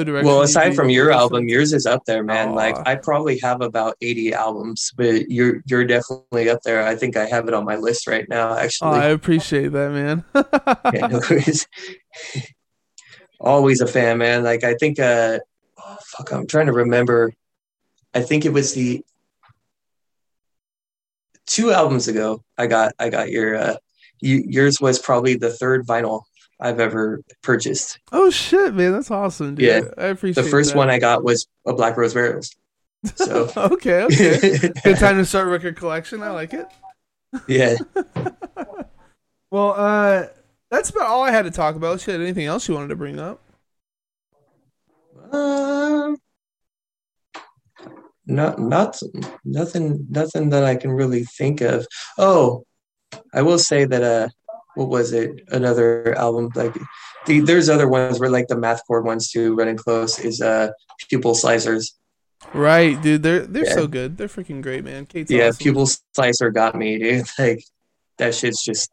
[0.00, 0.26] the direction.
[0.26, 2.48] Well, aside from your album, yours is up there, man.
[2.48, 2.56] Aww.
[2.56, 6.86] Like I probably have about eighty albums, but you're you're definitely up there.
[6.86, 8.56] I think I have it on my list right now.
[8.56, 10.24] Actually, oh, I appreciate that, man.
[10.92, 11.20] yeah, no,
[13.40, 14.42] always a fan, man.
[14.42, 15.38] Like I think, uh,
[15.78, 17.32] oh, fuck, I'm trying to remember.
[18.14, 19.04] I think it was the
[21.46, 22.42] two albums ago.
[22.58, 23.56] I got I got your.
[23.56, 23.76] Uh,
[24.22, 26.24] you, yours was probably the third vinyl
[26.60, 27.98] I've ever purchased.
[28.12, 29.54] Oh shit, man, that's awesome.
[29.54, 29.66] Dude.
[29.66, 30.44] Yeah, I appreciate.
[30.44, 30.78] The first that.
[30.78, 32.54] one I got was a Black Rose Burial's.
[33.16, 36.22] So okay, okay, good time to start record collection.
[36.22, 36.66] I like it.
[37.48, 37.76] Yeah.
[39.50, 40.26] well, uh,
[40.70, 42.00] that's about all I had to talk about.
[42.00, 43.40] Shit, anything else you wanted to bring up?
[45.32, 46.18] Um,
[48.26, 49.00] not not
[49.44, 51.86] nothing nothing that I can really think of.
[52.18, 52.64] Oh,
[53.32, 54.28] I will say that uh
[54.74, 55.42] what was it?
[55.48, 56.76] Another album like
[57.26, 59.54] the, there's other ones where like the mathcore ones too.
[59.54, 60.70] Running close is uh
[61.08, 61.92] pupil slicers.
[62.54, 63.22] Right, dude.
[63.22, 63.74] They're they're yeah.
[63.74, 64.16] so good.
[64.16, 65.06] They're freaking great, man.
[65.06, 65.62] Kate's yeah, awesome.
[65.62, 67.26] pupil slicer got me, dude.
[67.38, 67.62] Like
[68.18, 68.90] that shit's just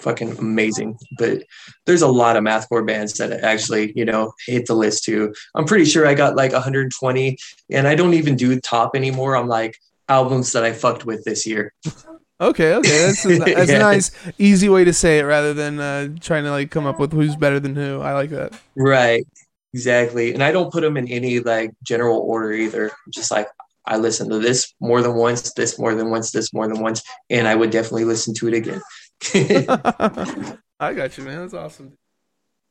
[0.00, 0.98] fucking amazing.
[1.18, 1.44] But
[1.86, 5.34] there's a lot of mathcore bands that actually, you know, hit the list too.
[5.54, 7.38] I'm pretty sure I got like 120,
[7.70, 9.36] and I don't even do top anymore.
[9.36, 9.78] I'm like
[10.08, 11.72] albums that I fucked with this year.
[12.40, 13.76] Okay, okay, that's a, that's yeah.
[13.76, 17.00] a nice, easy way to say it rather than uh, trying to like come up
[17.00, 18.00] with who's better than who.
[18.00, 18.52] I like that.
[18.76, 19.26] Right,
[19.74, 20.34] exactly.
[20.34, 22.92] And I don't put them in any like general order either.
[23.10, 23.48] Just like
[23.86, 27.02] I listen to this more than once, this more than once, this more than once,
[27.28, 28.82] and I would definitely listen to it again.
[30.80, 31.40] I got you, man.
[31.40, 31.98] That's awesome.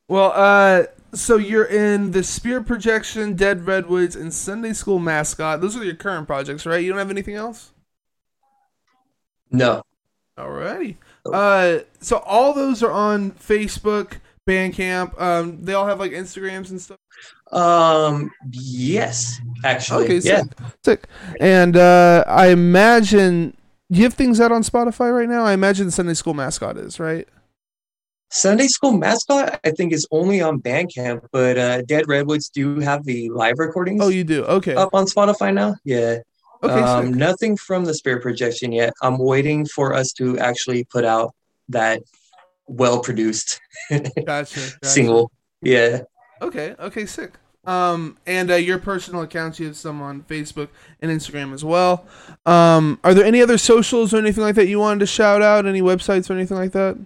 [0.07, 5.59] Well, uh, so you're in the Spirit Projection, Dead Redwoods, and Sunday School Mascot.
[5.59, 6.81] Those are your current projects, right?
[6.81, 7.73] You don't have anything else?
[9.51, 9.83] No.
[10.37, 10.97] Alrighty.
[11.25, 15.19] Uh, so all those are on Facebook, Bandcamp.
[15.19, 16.99] Um, they all have like Instagrams and stuff.
[17.51, 20.05] Um, yes, actually.
[20.05, 20.41] Okay, yeah.
[20.41, 20.53] sick.
[20.83, 21.07] sick.
[21.39, 23.57] And uh, I imagine
[23.89, 25.43] you have things out on Spotify right now.
[25.43, 27.27] I imagine Sunday School Mascot is right.
[28.29, 33.05] Sunday School Mascot, I think, is only on Bandcamp, but uh, Dead Redwoods do have
[33.05, 34.01] the live recordings.
[34.03, 34.43] Oh, you do?
[34.43, 34.75] Okay.
[34.75, 35.75] Up on Spotify now?
[35.85, 36.17] Yeah.
[36.63, 36.73] Okay.
[36.73, 38.93] Um, nothing from the Spirit Projection yet.
[39.01, 41.33] I'm waiting for us to actually put out
[41.69, 42.01] that
[42.67, 44.77] well produced gotcha, gotcha.
[44.83, 45.31] single.
[45.61, 46.01] Yeah.
[46.41, 46.75] Okay.
[46.79, 47.05] Okay.
[47.05, 47.33] Sick.
[47.65, 50.69] Um, and uh, your personal accounts, you have some on Facebook
[51.01, 52.05] and Instagram as well.
[52.45, 55.65] Um, are there any other socials or anything like that you wanted to shout out?
[55.65, 56.97] Any websites or anything like that?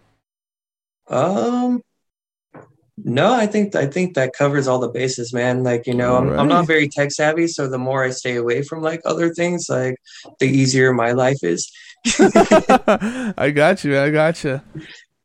[1.07, 1.81] Um,
[3.03, 5.63] no, I think I think that covers all the bases, man.
[5.63, 6.39] Like you know, I'm, right.
[6.39, 9.67] I'm not very tech savvy, so the more I stay away from like other things,
[9.69, 9.95] like
[10.39, 11.71] the easier my life is.
[12.19, 13.99] I got you.
[13.99, 14.61] I got you.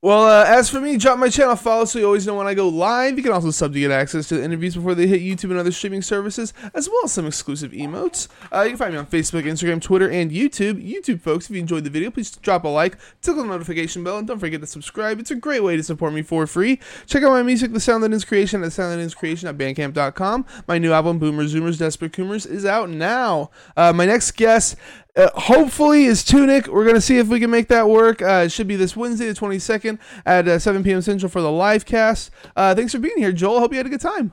[0.03, 2.53] Well, uh, as for me, drop my channel follow so you always know when I
[2.53, 3.17] go live.
[3.17, 5.59] You can also sub to get access to the interviews before they hit YouTube and
[5.59, 8.29] other streaming services, as well as some exclusive emotes.
[8.53, 10.87] Uh, you can find me on Facebook, Instagram, Twitter, and YouTube.
[10.87, 14.19] YouTube folks, if you enjoyed the video, please drop a like, tickle the notification bell,
[14.19, 15.19] and don't forget to subscribe.
[15.19, 16.79] It's a great way to support me for free.
[17.07, 20.47] Check out my music, The Sound That Ends Creation, at soundthatendscreation.bandcamp.com.
[20.69, 23.51] My new album, Boomers, Zoomers, Desperate Coomers, is out now.
[23.79, 24.77] Uh, my next guest
[25.17, 26.67] uh, hopefully is Tunic.
[26.67, 28.23] We're gonna see if we can make that work.
[28.23, 31.03] Uh, it should be this Wednesday, the twenty second, at uh, seven p.m.
[31.03, 32.31] Central for the live cast.
[32.55, 33.61] Uh, thanks for being here, Joel.
[33.61, 34.33] Hope you had a good time.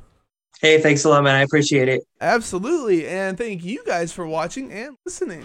[0.62, 1.36] Hey, thanks a lot, man.
[1.36, 2.04] I appreciate it.
[2.22, 5.44] Absolutely, and thank you guys for watching and listening.